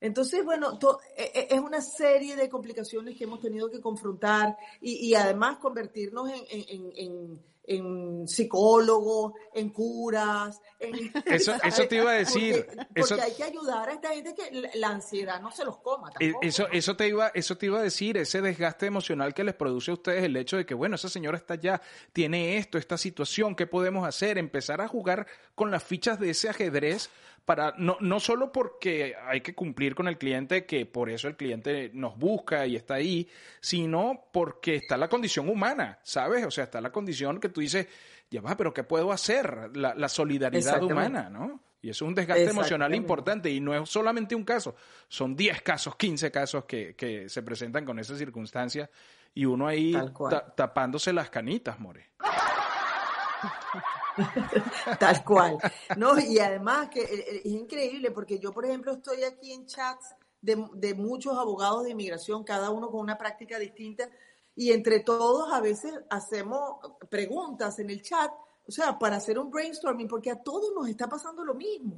Entonces, 0.00 0.44
bueno, 0.44 0.78
to- 0.78 0.98
e- 1.16 1.30
e- 1.34 1.54
es 1.54 1.60
una 1.60 1.80
serie 1.80 2.36
de 2.36 2.48
complicaciones 2.48 3.16
que 3.16 3.24
hemos 3.24 3.40
tenido 3.40 3.70
que 3.70 3.80
confrontar 3.80 4.56
y, 4.80 5.08
y 5.08 5.14
además 5.14 5.58
convertirnos 5.58 6.30
en, 6.30 6.42
en, 6.50 6.64
en, 6.68 6.92
en- 6.96 7.50
en 7.64 8.26
psicólogos, 8.26 9.34
en 9.54 9.68
curas. 9.70 10.60
En, 10.80 10.92
Eso- 11.26 11.52
eso 11.62 11.86
te 11.86 11.96
iba 11.96 12.10
a 12.10 12.14
decir, 12.14 12.66
Porque, 12.66 13.00
eso- 13.00 13.14
hay 13.22 13.32
que 13.34 13.44
ayudar 13.44 13.88
a 13.88 13.92
esta 13.92 14.08
gente 14.08 14.34
que 14.34 14.70
la, 14.74 14.88
ansiedad 14.88 15.40
no 15.40 15.50
se 15.52 15.64
los 15.64 15.78
coma 15.78 16.08
Eh, 16.18 16.32
tampoco. 16.32 16.46
Eso, 16.46 16.62
¿no? 16.64 16.68
eso 16.72 16.96
te 16.96 17.08
iba, 17.08 17.28
eso 17.28 17.56
te 17.58 17.66
iba 17.66 17.78
a 17.78 17.82
decir, 17.82 18.16
ese 18.16 18.40
desgaste 18.40 18.86
emocional 18.86 19.34
que 19.34 19.44
les 19.44 19.54
produce 19.54 19.90
a 19.90 19.94
ustedes 19.94 20.24
el 20.24 20.36
hecho 20.36 20.56
de 20.56 20.66
que, 20.66 20.74
bueno, 20.74 20.96
esa 20.96 21.08
señora 21.08 21.36
está 21.36 21.54
allá, 21.54 21.80
tiene 22.12 22.56
esto, 22.56 22.78
esta 22.78 22.96
situación, 22.98 23.54
¿qué 23.54 23.66
podemos 23.66 24.06
hacer? 24.08 24.38
Empezar 24.38 24.80
a 24.80 24.88
jugar 24.88 25.26
con 25.54 25.70
las 25.70 25.84
fichas 25.84 26.18
de 26.18 26.30
ese 26.30 26.48
ajedrez 26.48 27.10
para, 27.50 27.74
no, 27.78 27.96
no 27.98 28.20
solo 28.20 28.52
porque 28.52 29.16
hay 29.26 29.40
que 29.40 29.56
cumplir 29.56 29.96
con 29.96 30.06
el 30.06 30.18
cliente, 30.18 30.64
que 30.66 30.86
por 30.86 31.10
eso 31.10 31.26
el 31.26 31.36
cliente 31.36 31.90
nos 31.94 32.16
busca 32.16 32.64
y 32.64 32.76
está 32.76 32.94
ahí, 32.94 33.28
sino 33.60 34.26
porque 34.32 34.76
está 34.76 34.96
la 34.96 35.08
condición 35.08 35.48
humana, 35.48 35.98
¿sabes? 36.04 36.46
O 36.46 36.50
sea, 36.52 36.62
está 36.62 36.80
la 36.80 36.92
condición 36.92 37.40
que 37.40 37.48
tú 37.48 37.60
dices, 37.60 37.88
ya 38.30 38.40
va, 38.40 38.56
pero 38.56 38.72
¿qué 38.72 38.84
puedo 38.84 39.10
hacer? 39.10 39.76
La, 39.76 39.96
la 39.96 40.08
solidaridad 40.08 40.80
humana, 40.92 41.28
¿no? 41.28 41.60
Y 41.82 41.90
eso 41.90 42.04
es 42.04 42.08
un 42.10 42.14
desgaste 42.14 42.42
emocional 42.50 42.94
importante 42.94 43.50
y 43.50 43.58
no 43.58 43.74
es 43.74 43.88
solamente 43.90 44.36
un 44.36 44.44
caso, 44.44 44.76
son 45.08 45.34
10 45.34 45.60
casos, 45.62 45.96
15 45.96 46.30
casos 46.30 46.64
que, 46.66 46.94
que 46.94 47.28
se 47.28 47.42
presentan 47.42 47.84
con 47.84 47.98
esas 47.98 48.16
circunstancias 48.16 48.88
y 49.34 49.44
uno 49.44 49.66
ahí 49.66 49.92
ta- 50.30 50.54
tapándose 50.54 51.12
las 51.12 51.30
canitas, 51.30 51.80
more. 51.80 52.10
Tal 54.98 55.24
cual. 55.24 55.58
No, 55.96 56.18
y 56.18 56.38
además 56.38 56.88
que 56.88 57.00
eh, 57.00 57.08
eh, 57.28 57.42
es 57.44 57.52
increíble 57.52 58.10
porque 58.10 58.38
yo, 58.38 58.52
por 58.52 58.64
ejemplo, 58.64 58.92
estoy 58.92 59.24
aquí 59.24 59.52
en 59.52 59.66
chats 59.66 60.14
de, 60.40 60.66
de 60.74 60.94
muchos 60.94 61.36
abogados 61.36 61.84
de 61.84 61.90
inmigración, 61.90 62.44
cada 62.44 62.70
uno 62.70 62.90
con 62.90 63.00
una 63.00 63.18
práctica 63.18 63.58
distinta, 63.58 64.08
y 64.54 64.72
entre 64.72 65.00
todos 65.00 65.52
a 65.52 65.60
veces 65.60 65.92
hacemos 66.10 66.78
preguntas 67.08 67.78
en 67.78 67.90
el 67.90 68.02
chat, 68.02 68.30
o 68.66 68.72
sea, 68.72 68.98
para 68.98 69.16
hacer 69.16 69.38
un 69.38 69.50
brainstorming, 69.50 70.08
porque 70.08 70.30
a 70.30 70.42
todos 70.42 70.72
nos 70.74 70.88
está 70.88 71.08
pasando 71.08 71.44
lo 71.44 71.54
mismo. 71.54 71.96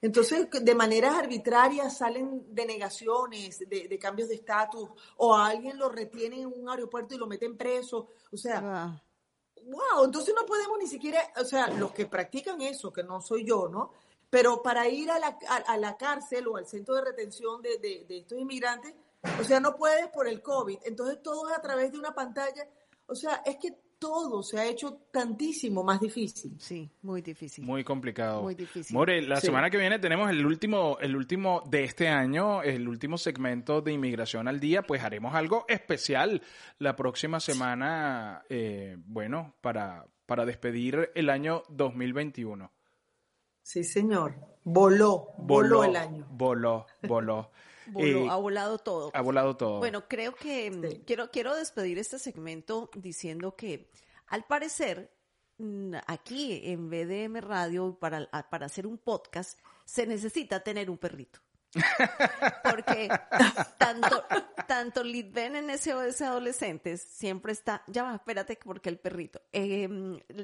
Entonces, 0.00 0.48
de 0.50 0.74
maneras 0.74 1.14
arbitrarias 1.14 1.96
salen 1.96 2.44
denegaciones 2.54 3.58
de, 3.60 3.98
cambios 3.98 4.28
de 4.28 4.34
estatus, 4.34 4.90
o 5.16 5.34
alguien 5.34 5.78
lo 5.78 5.88
retienen 5.88 6.40
en 6.40 6.52
un 6.54 6.68
aeropuerto 6.68 7.14
y 7.14 7.18
lo 7.18 7.26
meten 7.26 7.56
preso. 7.56 8.08
O 8.30 8.36
sea, 8.36 8.60
Wow. 8.60 9.00
Wow, 9.66 10.04
entonces 10.04 10.34
no 10.38 10.46
podemos 10.46 10.78
ni 10.78 10.86
siquiera, 10.86 11.20
o 11.36 11.44
sea, 11.44 11.68
los 11.68 11.92
que 11.92 12.06
practican 12.06 12.60
eso, 12.62 12.92
que 12.92 13.02
no 13.02 13.20
soy 13.20 13.44
yo, 13.44 13.68
¿no? 13.68 13.90
Pero 14.30 14.62
para 14.62 14.88
ir 14.88 15.10
a 15.10 15.18
la, 15.18 15.38
a, 15.66 15.76
la 15.76 15.96
cárcel 15.96 16.46
o 16.48 16.56
al 16.56 16.66
centro 16.66 16.94
de 16.96 17.02
retención 17.02 17.62
de, 17.62 17.78
de- 17.78 18.04
de 18.08 18.18
estos 18.18 18.38
inmigrantes, 18.38 18.94
o 19.40 19.44
sea, 19.44 19.60
no 19.60 19.76
puedes 19.76 20.08
por 20.08 20.26
el 20.28 20.42
COVID, 20.42 20.78
entonces 20.84 21.22
todo 21.22 21.48
es 21.48 21.56
a 21.56 21.62
través 21.62 21.92
de 21.92 21.98
una 21.98 22.14
pantalla, 22.14 22.66
o 23.06 23.14
sea, 23.14 23.42
es 23.44 23.56
que 23.56 23.74
todo 24.04 24.42
se 24.42 24.58
ha 24.58 24.66
hecho 24.66 24.98
tantísimo 25.10 25.82
más 25.82 25.98
difícil. 25.98 26.56
Sí, 26.60 26.90
muy 27.00 27.22
difícil. 27.22 27.64
Muy 27.64 27.82
complicado. 27.84 28.42
Muy 28.42 28.54
difícil. 28.54 28.94
More, 28.94 29.22
la 29.22 29.40
Sí. 29.40 29.46
semana 29.46 29.70
que 29.70 29.78
viene 29.78 29.98
tenemos 29.98 30.28
el 30.28 30.44
último, 30.44 30.98
el 31.00 31.16
último 31.16 31.62
de 31.66 31.84
este 31.84 32.08
año, 32.08 32.62
el 32.62 32.86
último 32.86 33.16
segmento 33.16 33.80
de 33.80 33.92
Inmigración 33.92 34.46
al 34.46 34.60
Día, 34.60 34.82
pues 34.82 35.02
haremos 35.02 35.34
algo 35.34 35.64
especial 35.68 36.42
la 36.78 36.94
próxima 36.96 37.40
semana, 37.40 38.42
eh, 38.50 38.98
bueno, 39.06 39.54
para, 39.62 40.06
para 40.26 40.44
despedir 40.44 41.10
el 41.14 41.30
año 41.30 41.62
2021. 41.70 42.70
Sí, 43.62 43.84
señor. 43.84 44.34
Voló, 44.64 45.28
voló, 45.38 45.82
el 45.84 45.96
año. 45.96 46.26
Voló, 46.30 46.84
voló. 47.08 47.50
Voló, 47.86 48.24
Eh, 48.24 48.28
ha 48.30 48.36
volado 48.36 48.78
todo. 48.78 49.10
ha 49.14 49.20
volado 49.20 49.56
todo. 49.56 49.78
Bueno, 49.78 50.08
creo 50.08 50.34
que 50.34 50.70
mm, 50.70 50.82
Sí. 50.90 51.02
quiero, 51.06 51.30
quiero 51.30 51.54
despedir 51.54 51.98
este 51.98 52.18
segmento 52.18 52.90
diciendo 52.94 53.56
que 53.56 53.90
al 54.26 54.44
parecer 54.44 55.12
mm, 55.58 55.94
aquí 56.06 56.60
en 56.64 56.88
BDM 56.90 57.40
Radio 57.40 57.96
para, 57.98 58.28
para 58.50 58.66
hacer 58.66 58.86
un 58.86 58.98
podcast 58.98 59.58
se 59.84 60.06
necesita 60.06 60.60
tener 60.60 60.90
un 60.90 60.98
perrito. 60.98 61.40
Porque 62.62 63.08
tanto, 63.78 64.24
tanto 64.66 65.02
Litven 65.04 65.56
en 65.56 65.78
SOS 65.78 66.22
Adolescentes 66.22 67.02
siempre 67.02 67.52
está, 67.52 67.82
ya 67.86 68.02
va, 68.04 68.14
espérate, 68.14 68.58
porque 68.62 68.88
el 68.88 68.98
perrito. 68.98 69.40
eh, 69.52 69.88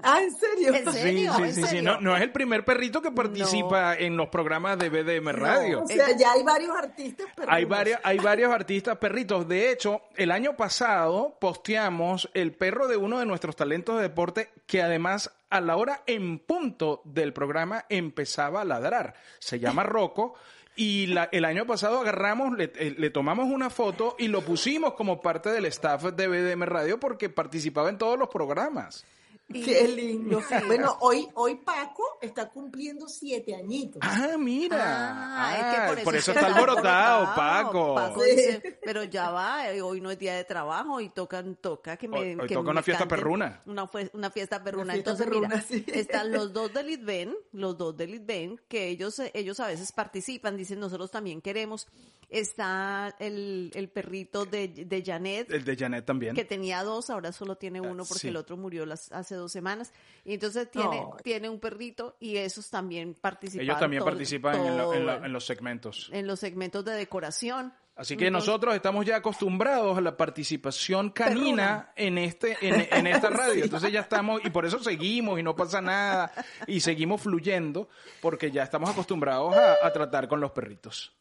Ah, 0.03 0.21
¿en 0.23 0.35
serio? 0.37 0.75
¿En 0.75 0.93
Sí, 0.93 0.99
serio? 0.99 1.33
sí, 1.35 1.43
¿En 1.43 1.55
sí, 1.55 1.61
sí. 1.63 1.69
serio? 1.69 1.83
No, 1.83 2.01
no 2.01 2.17
es 2.17 2.23
el 2.23 2.33
primer 2.33 2.65
perrito 2.65 3.01
que 3.03 3.11
participa 3.13 3.95
en 3.97 4.17
los 4.17 4.29
programas 4.29 4.79
de 4.79 4.89
BDM 4.91 5.29
Radio. 5.33 5.83
O 5.83 5.87
sea, 5.87 6.17
ya 6.17 6.33
hay 6.33 6.43
varios 6.43 6.77
artistas, 6.77 7.27
pero 7.37 7.51
Hay, 7.51 7.65
varios, 7.65 8.01
hay 8.03 8.19
varios 8.19 8.53
artistas 8.53 8.99
perritos. 8.99 9.47
De 9.49 9.71
hecho, 9.71 10.03
el 10.17 10.31
año 10.31 10.57
pasado 10.57 11.37
posteamos 11.41 12.29
el 12.35 12.53
perro 12.53 12.89
de 12.89 12.97
uno 12.97 13.19
de 13.19 13.27
nuestros 13.27 13.57
talentos 13.57 13.97
de 13.97 14.03
deporte 14.03 14.51
que 14.67 14.83
además 14.83 15.31
a 15.51 15.61
la 15.61 15.77
hora 15.77 16.03
en 16.07 16.39
punto 16.39 17.03
del 17.05 17.33
programa 17.33 17.85
empezaba 17.89 18.61
a 18.61 18.65
ladrar. 18.65 19.15
Se 19.39 19.59
llama 19.59 19.83
Rocco. 19.83 20.35
Y 20.83 21.09
la- 21.09 21.29
el 21.31 21.45
año 21.45 21.67
pasado 21.67 22.01
agarramos, 22.01 22.57
le, 22.57 22.73
eh, 22.75 22.95
le 22.97 23.11
tomamos 23.11 23.49
una 23.49 23.69
foto 23.69 24.17
y 24.19 24.29
lo 24.29 24.41
pusimos 24.41 24.95
como 24.95 25.21
parte 25.21 25.51
del 25.51 25.67
staff 25.67 26.05
de 26.05 26.27
BDM 26.27 26.65
Radio 26.65 26.99
porque 26.99 27.29
participaba 27.29 27.91
en 27.91 27.99
todos 27.99 28.19
los 28.19 28.31
programas. 28.31 29.05
Y- 29.53 29.63
Qué 29.63 29.89
lindo. 29.89 30.41
Bueno, 30.67 30.97
hoy, 31.01 31.29
hoy 31.35 31.57
Paco 31.57 32.03
está 32.23 32.49
cumpliendo 32.51 33.09
siete 33.09 33.55
añitos. 33.55 34.01
Ah, 34.03 34.37
mira. 34.39 34.79
Ah, 34.81 35.55
es 35.57 35.59
que 35.65 35.83
Ah, 35.83 35.87
por, 35.89 36.03
por 36.05 36.17
eso, 36.17 36.31
eso 36.31 36.41
está 36.41 36.55
alborotado, 36.55 37.35
Paco. 37.35 37.95
Paco 37.95 38.23
Sí. 38.25 38.31
dice, 38.31 38.79
pero 38.83 39.05
ya 39.05 39.31
va, 39.31 39.69
eh, 39.71 39.83
hoy 39.83 40.01
no 40.01 40.11
es 40.11 40.19
día 40.19 40.35
de 40.35 40.45
trabajo 40.45 41.01
y 41.01 41.09
toca, 41.11 41.43
toca 41.61 41.97
que 41.97 42.09
me 42.09 42.19
Hoy- 42.19 42.35
hoy 42.41 42.47
que 42.49 42.55
toca 42.55 42.65
me 42.65 42.71
una 42.71 42.83
fiesta 42.83 43.07
perruna. 43.09 43.63
Una, 43.67 43.87
fue- 43.87 44.11
una 44.15 44.31
fiesta 44.31 44.63
perruna. 44.63 44.93
fiesta 44.95 45.11
Entonces, 45.11 45.27
perruna, 45.27 45.49
mira, 45.49 45.61
sí. 45.69 45.85
están 45.89 46.33
los 46.33 46.53
dos 46.53 46.73
de 46.73 46.83
Litven, 46.85 47.35
los 47.53 47.77
dos 47.77 47.97
de 47.97 48.07
Litven, 48.07 48.61
que 48.69 48.89
ellos, 48.89 49.19
eh, 49.19 49.31
ellos 49.35 49.59
a 49.61 49.67
veces 49.67 49.93
participan, 49.93 50.57
dicen 50.57 50.79
nosotros 50.81 51.11
también 51.11 51.41
queremos. 51.41 51.87
Está 52.29 53.17
el, 53.19 53.73
el 53.75 53.89
perrito 53.89 54.45
de, 54.45 54.69
de 54.69 55.03
Janet, 55.05 55.51
El 55.51 55.65
de 55.65 55.77
Janet 55.77 56.05
también. 56.07 56.37
que 56.37 56.45
tenía 56.45 56.85
dos, 56.85 57.11
ahora 57.11 57.33
solo 57.33 57.57
tiene 57.57 57.81
uno 57.81 58.05
porque 58.05 58.21
sí. 58.21 58.29
el 58.29 58.37
otro 58.37 58.57
murió 58.57 58.87
las, 58.87 59.11
hace 59.11 59.35
dos 59.41 59.53
semanas. 59.53 59.93
Y 60.25 60.35
entonces 60.35 60.71
tiene, 60.71 61.03
tiene 61.25 61.49
un 61.49 61.59
perrito 61.59 62.17
y 62.21 62.37
esos 62.37 62.71
también 62.71 63.15
participan. 63.21 63.65
Ellos 63.65 63.79
también 63.81 64.01
todo- 64.01 64.11
participan 64.11 64.55
en, 64.57 64.79
lo- 64.79 64.95
en 64.95 65.07
lo- 65.07 65.15
todo- 65.17 65.25
en 65.27 65.33
los 65.33 65.45
segmentos. 65.45 66.09
en 66.13 66.27
los 66.27 66.39
segmentos 66.41 66.85
de 66.85 66.93
decoración. 66.93 67.73
Así 67.97 68.17
que 68.17 68.29
Entonces, 68.29 68.49
nosotros 68.49 68.75
estamos 68.75 69.05
ya 69.05 69.17
acostumbrados 69.17 69.99
a 69.99 70.01
la 70.01 70.17
participación 70.17 71.11
canina 71.11 71.93
en 71.97 72.17
este 72.17 72.57
en, 72.63 72.89
en 72.91 73.07
esta 73.07 73.29
radio. 73.31 73.63
Entonces 73.65 73.93
ya 73.93 74.01
estamos 74.01 74.41
y 74.43 74.49
por 74.49 74.65
eso 74.65 74.79
seguimos 74.83 75.39
y 75.39 75.43
no 75.43 75.55
pasa 75.55 75.83
nada 75.83 76.33
y 76.67 76.81
seguimos 76.81 77.21
fluyendo 77.21 77.89
porque 78.23 78.51
ya 78.51 78.63
estamos 78.63 78.89
acostumbrados 78.89 79.55
a, 79.55 79.87
a 79.87 79.93
tratar 79.93 80.29
con 80.29 80.41
los 80.41 80.51
perritos. 80.53 81.13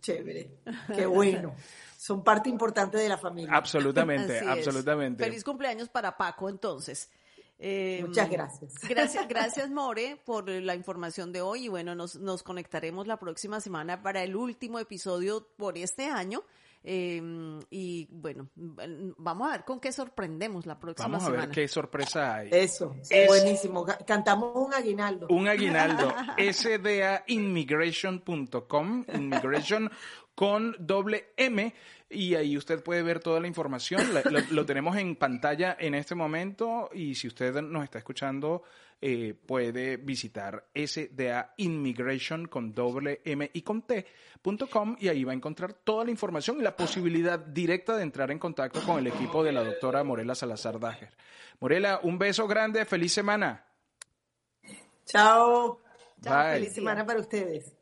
Chévere. 0.00 0.50
Qué 0.96 1.06
bueno. 1.06 1.54
Son 2.02 2.24
parte 2.24 2.48
importante 2.48 2.98
de 2.98 3.08
la 3.08 3.16
familia. 3.16 3.54
Absolutamente, 3.54 4.38
así 4.40 4.44
es. 4.44 4.50
absolutamente. 4.66 5.22
Feliz 5.22 5.44
cumpleaños 5.44 5.88
para 5.88 6.16
Paco, 6.16 6.48
entonces. 6.48 7.08
Eh, 7.60 8.02
Muchas 8.04 8.28
gracias. 8.28 8.74
Gracias, 8.88 9.28
gracias 9.28 9.70
More 9.70 10.20
por 10.24 10.48
la 10.48 10.74
información 10.74 11.30
de 11.30 11.42
hoy 11.42 11.66
y 11.66 11.68
bueno, 11.68 11.94
nos, 11.94 12.16
nos 12.16 12.42
conectaremos 12.42 13.06
la 13.06 13.20
próxima 13.20 13.60
semana 13.60 14.02
para 14.02 14.24
el 14.24 14.34
último 14.34 14.80
episodio 14.80 15.46
por 15.56 15.78
este 15.78 16.06
año. 16.06 16.42
Eh, 16.84 17.22
y 17.70 18.08
bueno, 18.10 18.48
vamos 19.16 19.48
a 19.48 19.52
ver 19.52 19.64
con 19.64 19.78
qué 19.78 19.92
sorprendemos 19.92 20.66
la 20.66 20.80
próxima 20.80 21.06
Vamos 21.06 21.22
a 21.22 21.26
semana. 21.26 21.46
ver 21.46 21.54
qué 21.54 21.68
sorpresa 21.68 22.34
hay. 22.36 22.48
Eso, 22.50 22.96
Es- 23.08 23.28
buenísimo. 23.28 23.86
Cantamos 24.06 24.50
un 24.56 24.74
aguinaldo. 24.74 25.26
Un 25.30 25.46
aguinaldo. 25.48 26.12
sdainmigration.com. 26.52 29.04
Immigration 29.14 29.90
con 30.34 30.74
doble 30.78 31.32
M. 31.36 31.74
Y 32.10 32.34
ahí 32.34 32.56
usted 32.58 32.82
puede 32.82 33.02
ver 33.02 33.20
toda 33.20 33.40
la 33.40 33.46
información. 33.46 34.02
Lo, 34.12 34.20
lo 34.50 34.66
tenemos 34.66 34.96
en 34.96 35.16
pantalla 35.16 35.76
en 35.78 35.94
este 35.94 36.14
momento. 36.14 36.90
Y 36.92 37.14
si 37.14 37.28
usted 37.28 37.54
nos 37.62 37.84
está 37.84 37.98
escuchando, 37.98 38.62
eh, 39.04 39.34
puede 39.34 39.96
visitar 39.96 40.68
sdainmigration 40.76 42.46
con 42.46 42.72
doble 42.72 43.20
M 43.24 43.50
y 43.52 43.62
con 43.62 43.82
T.com. 43.82 44.96
Y 45.00 45.08
ahí 45.08 45.24
va 45.24 45.32
a 45.32 45.34
encontrar 45.34 45.72
toda 45.72 46.04
la 46.04 46.12
información 46.12 46.58
y 46.60 46.62
la 46.62 46.76
posibilidad 46.76 47.40
directa 47.40 47.96
de 47.96 48.04
entrar 48.04 48.30
en 48.30 48.38
contacto 48.38 48.80
con 48.86 49.00
el 49.00 49.08
equipo 49.08 49.42
de 49.42 49.50
la 49.50 49.64
doctora 49.64 50.04
Morela 50.04 50.36
Salazar 50.36 50.78
Dager. 50.78 51.10
Morela, 51.58 51.98
un 52.04 52.16
beso 52.16 52.46
grande. 52.46 52.84
Feliz 52.84 53.12
semana. 53.12 53.64
Chao. 55.04 55.80
Chao, 56.22 56.44
Bye. 56.44 56.60
Feliz 56.60 56.72
semana 56.72 57.04
para 57.04 57.18
ustedes. 57.18 57.81